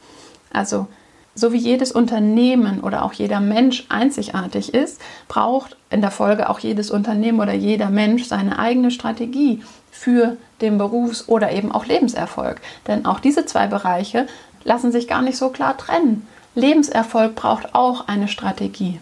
Also 0.54 0.86
so 1.34 1.52
wie 1.52 1.58
jedes 1.58 1.92
Unternehmen 1.92 2.80
oder 2.80 3.04
auch 3.04 3.12
jeder 3.12 3.40
Mensch 3.40 3.84
einzigartig 3.90 4.72
ist, 4.72 5.02
braucht 5.28 5.76
in 5.90 6.00
der 6.00 6.10
Folge 6.10 6.48
auch 6.48 6.60
jedes 6.60 6.90
Unternehmen 6.90 7.40
oder 7.40 7.52
jeder 7.52 7.90
Mensch 7.90 8.24
seine 8.24 8.58
eigene 8.58 8.90
Strategie 8.90 9.62
für 9.90 10.36
den 10.60 10.78
Berufs- 10.78 11.28
oder 11.28 11.52
eben 11.52 11.72
auch 11.72 11.86
Lebenserfolg. 11.86 12.60
Denn 12.86 13.06
auch 13.06 13.20
diese 13.20 13.46
zwei 13.46 13.66
Bereiche 13.66 14.26
lassen 14.64 14.92
sich 14.92 15.08
gar 15.08 15.22
nicht 15.22 15.36
so 15.36 15.50
klar 15.50 15.76
trennen. 15.76 16.26
Lebenserfolg 16.54 17.34
braucht 17.34 17.74
auch 17.74 18.08
eine 18.08 18.28
Strategie, 18.28 19.00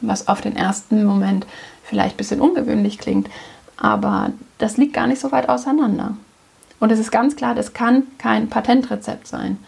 was 0.00 0.28
auf 0.28 0.40
den 0.40 0.56
ersten 0.56 1.04
Moment 1.04 1.46
vielleicht 1.84 2.14
ein 2.14 2.18
bisschen 2.18 2.40
ungewöhnlich 2.40 2.98
klingt, 2.98 3.28
aber 3.76 4.30
das 4.58 4.76
liegt 4.76 4.94
gar 4.94 5.06
nicht 5.06 5.20
so 5.20 5.32
weit 5.32 5.48
auseinander. 5.48 6.16
Und 6.80 6.92
es 6.92 6.98
ist 6.98 7.10
ganz 7.10 7.36
klar, 7.36 7.54
das 7.54 7.72
kann 7.72 8.04
kein 8.18 8.48
Patentrezept 8.48 9.26
sein. 9.26 9.58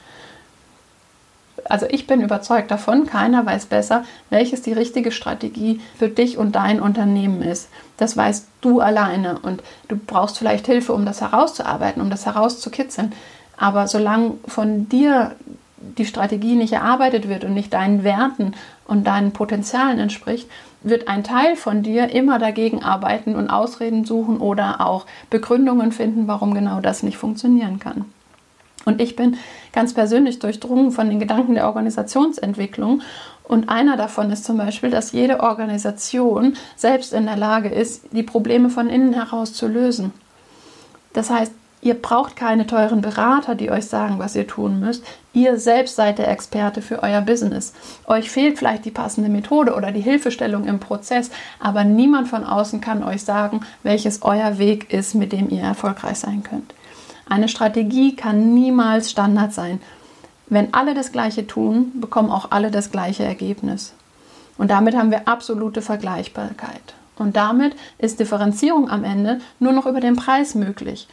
Also 1.64 1.86
ich 1.90 2.06
bin 2.06 2.22
überzeugt 2.22 2.70
davon, 2.70 3.06
keiner 3.06 3.44
weiß 3.44 3.66
besser, 3.66 4.04
welches 4.30 4.62
die 4.62 4.72
richtige 4.72 5.12
Strategie 5.12 5.80
für 5.98 6.08
dich 6.08 6.38
und 6.38 6.52
dein 6.54 6.80
Unternehmen 6.80 7.42
ist. 7.42 7.68
Das 7.96 8.16
weißt 8.16 8.46
du 8.60 8.80
alleine 8.80 9.38
und 9.40 9.62
du 9.88 9.96
brauchst 9.96 10.38
vielleicht 10.38 10.66
Hilfe, 10.66 10.92
um 10.92 11.04
das 11.04 11.20
herauszuarbeiten, 11.20 12.00
um 12.00 12.10
das 12.10 12.26
herauszukitzeln. 12.26 13.12
Aber 13.58 13.88
solange 13.88 14.34
von 14.46 14.88
dir 14.88 15.32
die 15.76 16.06
Strategie 16.06 16.54
nicht 16.54 16.72
erarbeitet 16.72 17.28
wird 17.28 17.44
und 17.44 17.54
nicht 17.54 17.72
deinen 17.72 18.04
Werten 18.04 18.54
und 18.86 19.06
deinen 19.06 19.32
Potenzialen 19.32 19.98
entspricht, 19.98 20.48
wird 20.82 21.08
ein 21.08 21.24
Teil 21.24 21.56
von 21.56 21.82
dir 21.82 22.10
immer 22.10 22.38
dagegen 22.38 22.82
arbeiten 22.82 23.34
und 23.34 23.50
Ausreden 23.50 24.04
suchen 24.04 24.38
oder 24.38 24.80
auch 24.80 25.06
Begründungen 25.30 25.92
finden, 25.92 26.28
warum 26.28 26.54
genau 26.54 26.80
das 26.80 27.02
nicht 27.02 27.16
funktionieren 27.16 27.78
kann. 27.78 28.04
Und 28.84 29.00
ich 29.00 29.16
bin 29.16 29.36
ganz 29.72 29.92
persönlich 29.92 30.38
durchdrungen 30.38 30.92
von 30.92 31.10
den 31.10 31.18
Gedanken 31.18 31.54
der 31.54 31.66
Organisationsentwicklung. 31.66 33.02
Und 33.42 33.68
einer 33.68 33.96
davon 33.96 34.30
ist 34.30 34.44
zum 34.44 34.56
Beispiel, 34.56 34.90
dass 34.90 35.12
jede 35.12 35.40
Organisation 35.40 36.54
selbst 36.76 37.12
in 37.12 37.26
der 37.26 37.36
Lage 37.36 37.68
ist, 37.68 38.04
die 38.12 38.22
Probleme 38.22 38.70
von 38.70 38.88
innen 38.88 39.12
heraus 39.12 39.52
zu 39.52 39.66
lösen. 39.66 40.12
Das 41.12 41.28
heißt, 41.28 41.52
Ihr 41.80 41.94
braucht 41.94 42.34
keine 42.34 42.66
teuren 42.66 43.00
Berater, 43.00 43.54
die 43.54 43.70
euch 43.70 43.86
sagen, 43.86 44.18
was 44.18 44.34
ihr 44.34 44.46
tun 44.46 44.80
müsst. 44.80 45.04
Ihr 45.32 45.58
selbst 45.58 45.94
seid 45.94 46.18
der 46.18 46.28
Experte 46.28 46.82
für 46.82 47.02
euer 47.02 47.20
Business. 47.20 47.72
Euch 48.06 48.30
fehlt 48.30 48.58
vielleicht 48.58 48.84
die 48.84 48.90
passende 48.90 49.30
Methode 49.30 49.74
oder 49.74 49.92
die 49.92 50.00
Hilfestellung 50.00 50.64
im 50.64 50.80
Prozess, 50.80 51.30
aber 51.60 51.84
niemand 51.84 52.28
von 52.28 52.44
außen 52.44 52.80
kann 52.80 53.04
euch 53.04 53.22
sagen, 53.22 53.60
welches 53.84 54.22
euer 54.22 54.58
Weg 54.58 54.92
ist, 54.92 55.14
mit 55.14 55.32
dem 55.32 55.50
ihr 55.50 55.62
erfolgreich 55.62 56.18
sein 56.18 56.42
könnt. 56.42 56.74
Eine 57.28 57.48
Strategie 57.48 58.16
kann 58.16 58.54
niemals 58.54 59.10
Standard 59.10 59.52
sein. 59.52 59.80
Wenn 60.48 60.74
alle 60.74 60.94
das 60.94 61.12
Gleiche 61.12 61.46
tun, 61.46 61.92
bekommen 62.00 62.30
auch 62.30 62.50
alle 62.50 62.70
das 62.70 62.90
gleiche 62.90 63.22
Ergebnis. 63.22 63.92
Und 64.56 64.70
damit 64.70 64.96
haben 64.96 65.10
wir 65.10 65.28
absolute 65.28 65.82
Vergleichbarkeit. 65.82 66.94
Und 67.16 67.36
damit 67.36 67.76
ist 67.98 68.18
Differenzierung 68.18 68.90
am 68.90 69.04
Ende 69.04 69.40
nur 69.60 69.72
noch 69.72 69.86
über 69.86 70.00
den 70.00 70.16
Preis 70.16 70.54
möglich. 70.54 71.06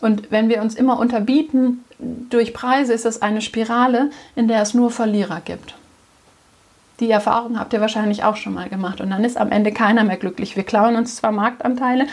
Und 0.00 0.30
wenn 0.30 0.48
wir 0.48 0.60
uns 0.60 0.74
immer 0.74 0.98
unterbieten 0.98 1.84
durch 1.98 2.52
Preise, 2.52 2.92
ist 2.92 3.06
es 3.06 3.22
eine 3.22 3.40
Spirale, 3.40 4.10
in 4.34 4.48
der 4.48 4.62
es 4.62 4.74
nur 4.74 4.90
Verlierer 4.90 5.40
gibt. 5.40 5.74
Die 7.00 7.10
Erfahrung 7.10 7.58
habt 7.58 7.72
ihr 7.72 7.80
wahrscheinlich 7.80 8.24
auch 8.24 8.36
schon 8.36 8.54
mal 8.54 8.68
gemacht. 8.68 9.00
Und 9.00 9.10
dann 9.10 9.24
ist 9.24 9.36
am 9.36 9.52
Ende 9.52 9.72
keiner 9.72 10.04
mehr 10.04 10.16
glücklich. 10.16 10.56
Wir 10.56 10.64
klauen 10.64 10.96
uns 10.96 11.16
zwar 11.16 11.32
Marktanteile 11.32 12.06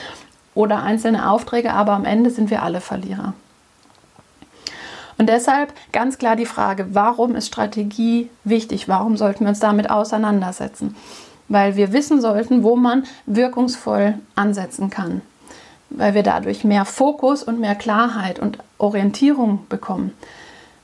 oder 0.56 0.84
einzelne 0.84 1.30
Aufträge, 1.30 1.74
aber 1.74 1.94
am 1.94 2.06
Ende 2.06 2.30
sind 2.30 2.50
wir 2.50 2.64
alle 2.64 2.82
Verlierer. 2.82 3.34
Und 5.18 5.30
deshalb 5.30 5.74
ganz 5.92 6.18
klar 6.18 6.36
die 6.36 6.46
Frage, 6.46 6.88
warum 6.92 7.36
ist 7.36 7.48
Strategie 7.48 8.30
wichtig? 8.44 8.88
Warum 8.88 9.16
sollten 9.16 9.46
wir 9.46 9.50
uns 9.50 9.60
damit 9.60 9.90
auseinandersetzen? 9.90 10.96
Weil 11.50 11.76
wir 11.76 11.94
wissen 11.94 12.20
sollten, 12.20 12.64
wo 12.64 12.76
man 12.76 13.04
wirkungsvoll 13.26 14.16
ansetzen 14.36 14.90
kann 14.90 15.22
weil 15.94 16.14
wir 16.14 16.24
dadurch 16.24 16.64
mehr 16.64 16.86
Fokus 16.86 17.44
und 17.44 17.60
mehr 17.60 17.76
Klarheit 17.76 18.40
und 18.40 18.58
Orientierung 18.78 19.66
bekommen, 19.70 20.12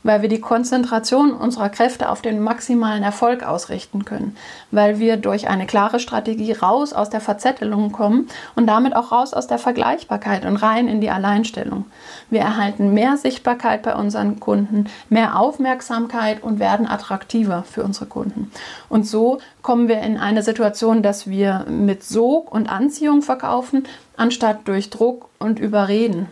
weil 0.04 0.22
wir 0.22 0.30
die 0.30 0.40
Konzentration 0.40 1.34
unserer 1.34 1.70
Kräfte 1.70 2.10
auf 2.10 2.22
den 2.22 2.42
maximalen 2.42 3.04
Erfolg 3.04 3.44
ausrichten 3.44 4.06
können, 4.06 4.36
weil 4.72 5.00
wir 5.00 5.18
durch 5.18 5.48
eine 5.48 5.66
klare 5.66 6.00
Strategie 6.00 6.54
raus 6.54 6.94
aus 6.94 7.10
der 7.10 7.22
Verzettelung 7.22 7.92
kommen 7.92 8.28
und 8.56 8.68
damit 8.68 8.96
auch 8.96 9.12
raus 9.12 9.34
aus 9.34 9.48
der 9.48 9.60
Vergleichbarkeit 9.60 10.46
und 10.46 10.58
rein 10.58 10.88
in 10.88 11.02
die 11.02 11.10
Alleinstellung. 11.10 11.86
Wir 12.30 12.42
erhalten 12.42 12.94
mehr 12.94 13.18
Sichtbarkeit 13.18 13.84
bei 13.84 13.96
unseren 13.96 14.40
Kunden, 14.40 14.86
mehr 15.10 15.40
Aufmerksamkeit 15.40 16.44
und 16.44 16.60
werden 16.60 16.88
attraktiver 16.88 17.64
für 17.64 17.84
unsere 17.84 18.06
Kunden. 18.06 18.52
Und 18.88 19.06
so 19.06 19.40
kommen 19.62 19.88
wir 19.88 20.02
in 20.02 20.18
eine 20.18 20.44
Situation, 20.44 21.04
dass 21.04 21.30
wir 21.30 21.66
mit 21.68 22.04
Sog 22.04 22.52
und 22.54 22.70
Anziehung 22.70 23.22
verkaufen, 23.22 23.88
anstatt 24.16 24.68
durch 24.68 24.90
Druck 24.90 25.30
und 25.40 25.60
Überreden. 25.60 26.28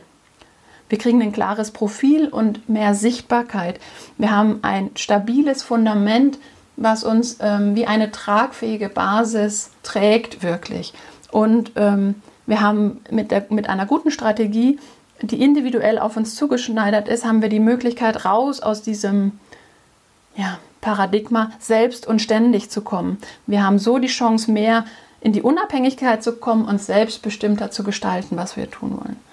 Wir 0.89 0.97
kriegen 0.97 1.21
ein 1.21 1.33
klares 1.33 1.71
Profil 1.71 2.27
und 2.29 2.69
mehr 2.69 2.93
Sichtbarkeit. 2.95 3.79
Wir 4.17 4.31
haben 4.31 4.59
ein 4.61 4.91
stabiles 4.95 5.63
Fundament, 5.63 6.39
was 6.77 7.03
uns 7.03 7.37
ähm, 7.41 7.75
wie 7.75 7.87
eine 7.87 8.11
tragfähige 8.11 8.89
Basis 8.89 9.71
trägt, 9.83 10.43
wirklich. 10.43 10.93
Und 11.31 11.71
ähm, 11.75 12.15
wir 12.45 12.61
haben 12.61 13.01
mit, 13.11 13.31
der, 13.31 13.45
mit 13.49 13.67
einer 13.67 13.85
guten 13.85 14.11
Strategie, 14.11 14.79
die 15.21 15.41
individuell 15.41 15.99
auf 15.99 16.15
uns 16.15 16.35
zugeschneidert 16.35 17.07
ist, 17.07 17.25
haben 17.25 17.41
wir 17.41 17.49
die 17.49 17.59
Möglichkeit, 17.59 18.23
raus 18.23 18.61
aus 18.61 18.83
diesem 18.83 19.33
ja, 20.35 20.59
Paradigma 20.79 21.51
selbst 21.59 22.07
und 22.07 22.21
ständig 22.21 22.69
zu 22.69 22.81
kommen. 22.81 23.17
Wir 23.47 23.63
haben 23.63 23.79
so 23.79 23.97
die 23.97 24.07
Chance, 24.07 24.51
mehr 24.51 24.85
in 25.19 25.33
die 25.33 25.41
Unabhängigkeit 25.41 26.23
zu 26.23 26.33
kommen 26.33 26.65
und 26.65 26.79
selbstbestimmter 26.79 27.71
zu 27.71 27.83
gestalten, 27.83 28.37
was 28.37 28.55
wir 28.55 28.69
tun 28.69 28.91
wollen. 28.91 29.26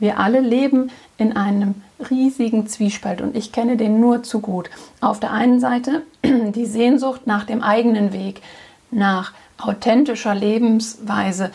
Wir 0.00 0.18
alle 0.18 0.40
leben 0.40 0.90
in 1.18 1.36
einem 1.36 1.74
riesigen 2.10 2.66
Zwiespalt 2.66 3.20
und 3.20 3.36
ich 3.36 3.52
kenne 3.52 3.76
den 3.76 4.00
nur 4.00 4.22
zu 4.22 4.40
gut. 4.40 4.70
Auf 5.00 5.20
der 5.20 5.32
einen 5.32 5.60
Seite 5.60 6.02
die 6.24 6.66
Sehnsucht 6.66 7.26
nach 7.26 7.44
dem 7.44 7.62
eigenen 7.62 8.12
Weg, 8.12 8.40
nach 8.90 9.32
authentischer 9.58 10.34
Lebensweise, 10.34 11.50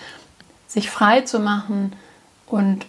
sich 0.67 0.89
frei 0.89 1.21
zu 1.21 1.39
machen 1.39 1.93
und 2.45 2.85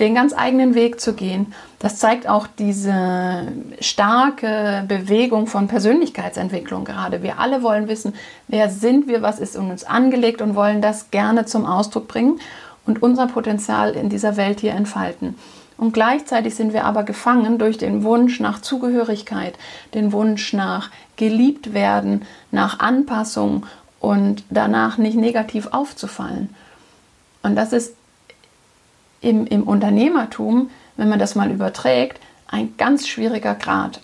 den 0.00 0.14
ganz 0.14 0.32
eigenen 0.32 0.74
Weg 0.74 1.00
zu 1.00 1.14
gehen. 1.14 1.54
Das 1.78 1.98
zeigt 1.98 2.28
auch 2.28 2.48
diese 2.58 3.46
starke 3.78 4.84
Bewegung 4.88 5.46
von 5.46 5.68
Persönlichkeitsentwicklung 5.68 6.84
gerade. 6.84 7.22
Wir 7.22 7.38
alle 7.38 7.62
wollen 7.62 7.86
wissen, 7.86 8.14
wer 8.48 8.70
sind 8.70 9.06
wir, 9.06 9.22
was 9.22 9.38
ist 9.38 9.54
in 9.54 9.70
uns 9.70 9.84
angelegt 9.84 10.42
und 10.42 10.56
wollen 10.56 10.80
das 10.80 11.10
gerne 11.10 11.44
zum 11.44 11.64
Ausdruck 11.64 12.08
bringen 12.08 12.40
und 12.86 13.02
unser 13.02 13.26
Potenzial 13.26 13.92
in 13.92 14.08
dieser 14.08 14.36
Welt 14.36 14.60
hier 14.60 14.72
entfalten. 14.72 15.36
Und 15.76 15.92
gleichzeitig 15.92 16.54
sind 16.54 16.72
wir 16.72 16.84
aber 16.84 17.02
gefangen 17.02 17.58
durch 17.58 17.78
den 17.78 18.04
Wunsch 18.04 18.38
nach 18.40 18.60
Zugehörigkeit, 18.60 19.58
den 19.92 20.12
Wunsch 20.12 20.52
nach 20.52 20.90
geliebt 21.16 21.74
werden, 21.74 22.22
nach 22.52 22.78
Anpassung 22.78 23.66
und 24.00 24.44
danach 24.50 24.98
nicht 24.98 25.16
negativ 25.16 25.68
aufzufallen. 25.72 26.54
Und 27.42 27.56
das 27.56 27.72
ist 27.72 27.94
im, 29.20 29.46
im 29.46 29.64
Unternehmertum, 29.64 30.70
wenn 30.96 31.08
man 31.08 31.18
das 31.18 31.34
mal 31.34 31.50
überträgt, 31.50 32.20
ein 32.46 32.74
ganz 32.76 33.08
schwieriger 33.08 33.54
Grad. 33.54 34.00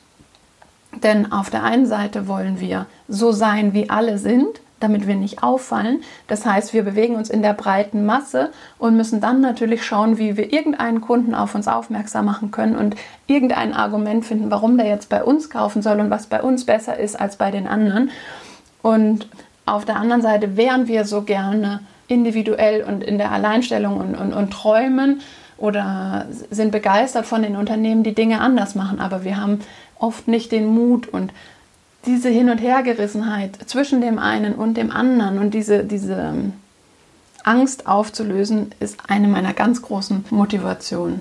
Denn 1.02 1.30
auf 1.30 1.50
der 1.50 1.62
einen 1.62 1.86
Seite 1.86 2.26
wollen 2.26 2.58
wir 2.58 2.86
so 3.06 3.30
sein, 3.30 3.74
wie 3.74 3.90
alle 3.90 4.18
sind, 4.18 4.60
damit 4.80 5.06
wir 5.06 5.14
nicht 5.14 5.42
auffallen. 5.42 6.00
Das 6.26 6.44
heißt, 6.44 6.72
wir 6.72 6.82
bewegen 6.82 7.14
uns 7.14 7.30
in 7.30 7.42
der 7.42 7.52
breiten 7.52 8.04
Masse 8.04 8.50
und 8.78 8.96
müssen 8.96 9.20
dann 9.20 9.40
natürlich 9.40 9.84
schauen, 9.84 10.18
wie 10.18 10.36
wir 10.36 10.52
irgendeinen 10.52 11.00
Kunden 11.00 11.34
auf 11.34 11.54
uns 11.54 11.68
aufmerksam 11.68 12.24
machen 12.24 12.50
können 12.50 12.76
und 12.76 12.96
irgendein 13.26 13.74
Argument 13.74 14.24
finden, 14.24 14.50
warum 14.50 14.76
der 14.76 14.86
jetzt 14.86 15.08
bei 15.08 15.22
uns 15.22 15.50
kaufen 15.50 15.82
soll 15.82 16.00
und 16.00 16.10
was 16.10 16.26
bei 16.26 16.42
uns 16.42 16.64
besser 16.64 16.98
ist 16.98 17.20
als 17.20 17.36
bei 17.36 17.50
den 17.50 17.68
anderen. 17.68 18.10
Und 18.82 19.28
auf 19.66 19.84
der 19.84 19.96
anderen 19.96 20.22
Seite 20.22 20.56
wären 20.56 20.88
wir 20.88 21.04
so 21.04 21.22
gerne 21.22 21.80
individuell 22.08 22.82
und 22.82 23.04
in 23.04 23.18
der 23.18 23.30
Alleinstellung 23.30 23.98
und, 23.98 24.14
und, 24.14 24.32
und 24.32 24.50
träumen 24.50 25.20
oder 25.58 26.26
sind 26.50 26.72
begeistert 26.72 27.26
von 27.26 27.42
den 27.42 27.54
Unternehmen, 27.54 28.02
die 28.02 28.14
Dinge 28.14 28.40
anders 28.40 28.74
machen. 28.74 28.98
Aber 28.98 29.24
wir 29.24 29.36
haben 29.36 29.60
oft 29.98 30.26
nicht 30.26 30.50
den 30.50 30.66
Mut 30.66 31.06
und 31.06 31.32
diese 32.06 32.28
Hin- 32.28 32.50
und 32.50 32.58
Hergerissenheit 32.58 33.58
zwischen 33.66 34.00
dem 34.00 34.18
einen 34.18 34.54
und 34.54 34.76
dem 34.76 34.90
anderen 34.90 35.38
und 35.38 35.52
diese, 35.52 35.84
diese 35.84 36.14
ähm, 36.14 36.52
Angst 37.44 37.86
aufzulösen, 37.86 38.72
ist 38.80 38.98
eine 39.08 39.28
meiner 39.28 39.52
ganz 39.52 39.82
großen 39.82 40.24
Motivationen. 40.30 41.20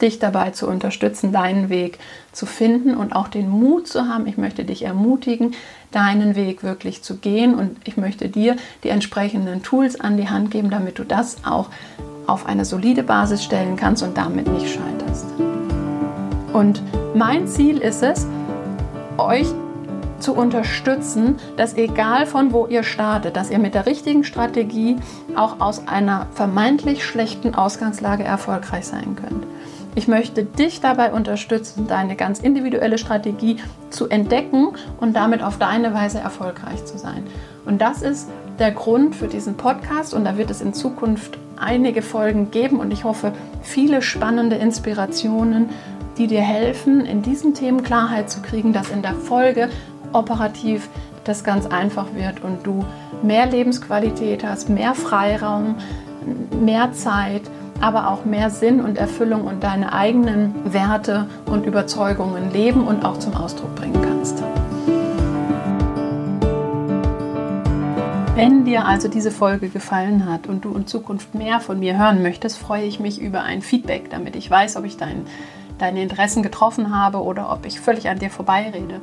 Dich 0.00 0.18
dabei 0.18 0.50
zu 0.50 0.68
unterstützen, 0.68 1.32
deinen 1.32 1.70
Weg 1.70 1.98
zu 2.32 2.44
finden 2.44 2.94
und 2.94 3.14
auch 3.16 3.28
den 3.28 3.48
Mut 3.48 3.88
zu 3.88 4.08
haben. 4.08 4.26
Ich 4.26 4.36
möchte 4.36 4.64
dich 4.64 4.82
ermutigen, 4.82 5.54
deinen 5.90 6.34
Weg 6.34 6.62
wirklich 6.62 7.02
zu 7.02 7.16
gehen. 7.16 7.54
Und 7.54 7.78
ich 7.84 7.96
möchte 7.96 8.28
dir 8.28 8.56
die 8.84 8.90
entsprechenden 8.90 9.62
Tools 9.62 9.98
an 9.98 10.18
die 10.18 10.28
Hand 10.28 10.50
geben, 10.50 10.68
damit 10.68 10.98
du 10.98 11.04
das 11.04 11.38
auch 11.46 11.70
auf 12.26 12.44
eine 12.44 12.66
solide 12.66 13.02
Basis 13.02 13.42
stellen 13.42 13.76
kannst 13.76 14.02
und 14.02 14.18
damit 14.18 14.48
nicht 14.48 14.68
scheiterst. 14.68 15.26
Und 16.52 16.82
mein 17.14 17.46
Ziel 17.48 17.78
ist 17.78 18.02
es, 18.02 18.26
euch 19.18 19.46
zu 20.18 20.34
unterstützen, 20.34 21.36
dass 21.56 21.76
egal 21.76 22.26
von 22.26 22.52
wo 22.52 22.66
ihr 22.66 22.82
startet, 22.82 23.36
dass 23.36 23.50
ihr 23.50 23.58
mit 23.58 23.74
der 23.74 23.86
richtigen 23.86 24.24
Strategie 24.24 24.96
auch 25.34 25.60
aus 25.60 25.86
einer 25.86 26.26
vermeintlich 26.32 27.04
schlechten 27.04 27.54
Ausgangslage 27.54 28.24
erfolgreich 28.24 28.86
sein 28.86 29.16
könnt. 29.16 29.46
Ich 29.94 30.08
möchte 30.08 30.44
dich 30.44 30.82
dabei 30.82 31.12
unterstützen, 31.12 31.86
deine 31.86 32.16
ganz 32.16 32.40
individuelle 32.40 32.98
Strategie 32.98 33.56
zu 33.88 34.08
entdecken 34.08 34.68
und 35.00 35.16
damit 35.16 35.42
auf 35.42 35.58
deine 35.58 35.94
Weise 35.94 36.18
erfolgreich 36.18 36.84
zu 36.84 36.98
sein. 36.98 37.26
Und 37.64 37.80
das 37.80 38.02
ist 38.02 38.28
der 38.58 38.72
Grund 38.72 39.14
für 39.14 39.26
diesen 39.26 39.56
Podcast 39.56 40.12
und 40.12 40.24
da 40.24 40.36
wird 40.36 40.50
es 40.50 40.60
in 40.60 40.74
Zukunft 40.74 41.38
einige 41.56 42.02
Folgen 42.02 42.50
geben 42.50 42.78
und 42.78 42.92
ich 42.92 43.04
hoffe 43.04 43.32
viele 43.62 44.02
spannende 44.02 44.56
Inspirationen, 44.56 45.70
die 46.18 46.26
dir 46.26 46.40
helfen, 46.40 47.04
in 47.04 47.22
diesen 47.22 47.54
Themen 47.54 47.82
Klarheit 47.82 48.30
zu 48.30 48.40
kriegen, 48.40 48.72
dass 48.72 48.90
in 48.90 49.02
der 49.02 49.14
Folge 49.14 49.68
operativ 50.12 50.88
das 51.24 51.44
ganz 51.44 51.66
einfach 51.66 52.14
wird 52.14 52.42
und 52.42 52.66
du 52.66 52.84
mehr 53.22 53.46
Lebensqualität 53.46 54.44
hast, 54.44 54.68
mehr 54.68 54.94
Freiraum, 54.94 55.76
mehr 56.60 56.92
Zeit, 56.92 57.42
aber 57.80 58.10
auch 58.10 58.24
mehr 58.24 58.50
Sinn 58.50 58.80
und 58.80 58.96
Erfüllung 58.96 59.44
und 59.44 59.62
deine 59.62 59.92
eigenen 59.92 60.54
Werte 60.72 61.28
und 61.46 61.66
Überzeugungen 61.66 62.52
leben 62.52 62.86
und 62.86 63.04
auch 63.04 63.18
zum 63.18 63.34
Ausdruck 63.34 63.74
bringen 63.74 64.00
kannst. 64.02 64.42
Wenn 68.34 68.66
dir 68.66 68.84
also 68.84 69.08
diese 69.08 69.30
Folge 69.30 69.70
gefallen 69.70 70.30
hat 70.30 70.46
und 70.46 70.66
du 70.66 70.74
in 70.74 70.86
Zukunft 70.86 71.34
mehr 71.34 71.58
von 71.58 71.80
mir 71.80 71.98
hören 71.98 72.22
möchtest, 72.22 72.58
freue 72.58 72.84
ich 72.84 73.00
mich 73.00 73.18
über 73.18 73.42
ein 73.42 73.62
Feedback, 73.62 74.10
damit 74.10 74.36
ich 74.36 74.50
weiß, 74.50 74.76
ob 74.76 74.84
ich 74.84 74.98
dein, 74.98 75.24
deine 75.78 76.02
Interessen 76.02 76.42
getroffen 76.42 76.96
habe 76.96 77.22
oder 77.22 77.52
ob 77.52 77.66
ich 77.66 77.80
völlig 77.80 78.08
an 78.08 78.18
dir 78.18 78.30
vorbeirede. 78.30 79.00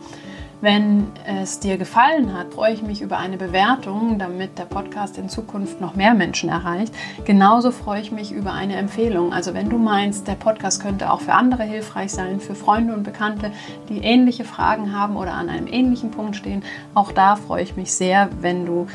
Wenn 0.64 1.08
es 1.26 1.60
dir 1.60 1.78
gefallen 1.78 2.34
hat, 2.38 2.54
freue 2.54 2.72
ich 2.72 2.82
mich 2.84 3.02
über 3.02 3.18
eine 3.18 3.36
Bewertung, 3.36 4.18
damit 4.18 4.58
der 4.58 4.64
Podcast 4.64 5.18
in 5.18 5.28
Zukunft 5.28 5.82
noch 5.82 5.96
mehr 5.96 6.14
Menschen 6.14 6.48
erreicht. 6.48 6.96
Genauso 7.26 7.72
freue 7.72 8.00
ich 8.00 8.14
mich 8.14 8.32
über 8.32 8.54
eine 8.54 8.78
Empfehlung. 8.78 9.34
Also 9.34 9.54
wenn 9.54 9.70
du 9.70 9.78
meinst, 9.78 10.26
der 10.26 10.36
Podcast 10.36 10.82
könnte 10.82 11.12
auch 11.12 11.20
für 11.20 11.34
andere 11.34 11.64
hilfreich 11.64 12.14
sein, 12.14 12.40
für 12.40 12.56
Freunde 12.56 12.94
und 12.94 13.04
Bekannte, 13.04 13.52
die 13.90 13.98
ähnliche 14.06 14.46
Fragen 14.46 14.98
haben 14.98 15.18
oder 15.18 15.34
an 15.34 15.50
einem 15.50 15.68
ähnlichen 15.68 16.12
Punkt 16.12 16.38
stehen, 16.38 16.64
auch 16.94 17.12
da 17.12 17.36
freue 17.36 17.64
ich 17.64 17.76
mich 17.76 17.92
sehr, 17.92 18.30
wenn 18.40 18.66
du 18.66 18.88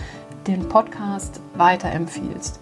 den 0.47 0.71
Podcast 0.71 1.43
weiterempfiehlst. 1.55 2.61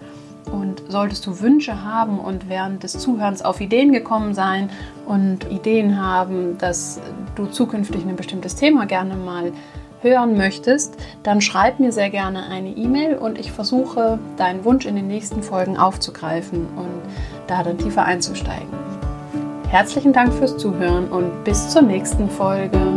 Und 0.51 0.83
solltest 0.87 1.25
du 1.25 1.39
Wünsche 1.41 1.83
haben 1.83 2.19
und 2.19 2.49
während 2.49 2.83
des 2.83 2.93
Zuhörens 2.93 3.41
auf 3.41 3.61
Ideen 3.61 3.91
gekommen 3.91 4.33
sein 4.33 4.69
und 5.05 5.49
Ideen 5.51 6.01
haben, 6.01 6.57
dass 6.57 6.99
du 7.35 7.45
zukünftig 7.47 8.05
ein 8.05 8.15
bestimmtes 8.15 8.55
Thema 8.55 8.85
gerne 8.85 9.15
mal 9.15 9.51
hören 10.01 10.37
möchtest, 10.37 10.95
dann 11.23 11.41
schreib 11.41 11.79
mir 11.79 11.91
sehr 11.91 12.09
gerne 12.09 12.47
eine 12.47 12.69
E-Mail 12.69 13.17
und 13.17 13.37
ich 13.39 13.51
versuche 13.51 14.19
deinen 14.37 14.63
Wunsch 14.63 14.85
in 14.85 14.95
den 14.95 15.07
nächsten 15.07 15.41
Folgen 15.41 15.77
aufzugreifen 15.77 16.67
und 16.75 17.01
da 17.47 17.63
dann 17.63 17.77
tiefer 17.77 18.05
einzusteigen. 18.05 18.67
Herzlichen 19.69 20.13
Dank 20.13 20.33
fürs 20.33 20.57
Zuhören 20.57 21.09
und 21.09 21.43
bis 21.43 21.69
zur 21.69 21.81
nächsten 21.81 22.29
Folge. 22.29 22.96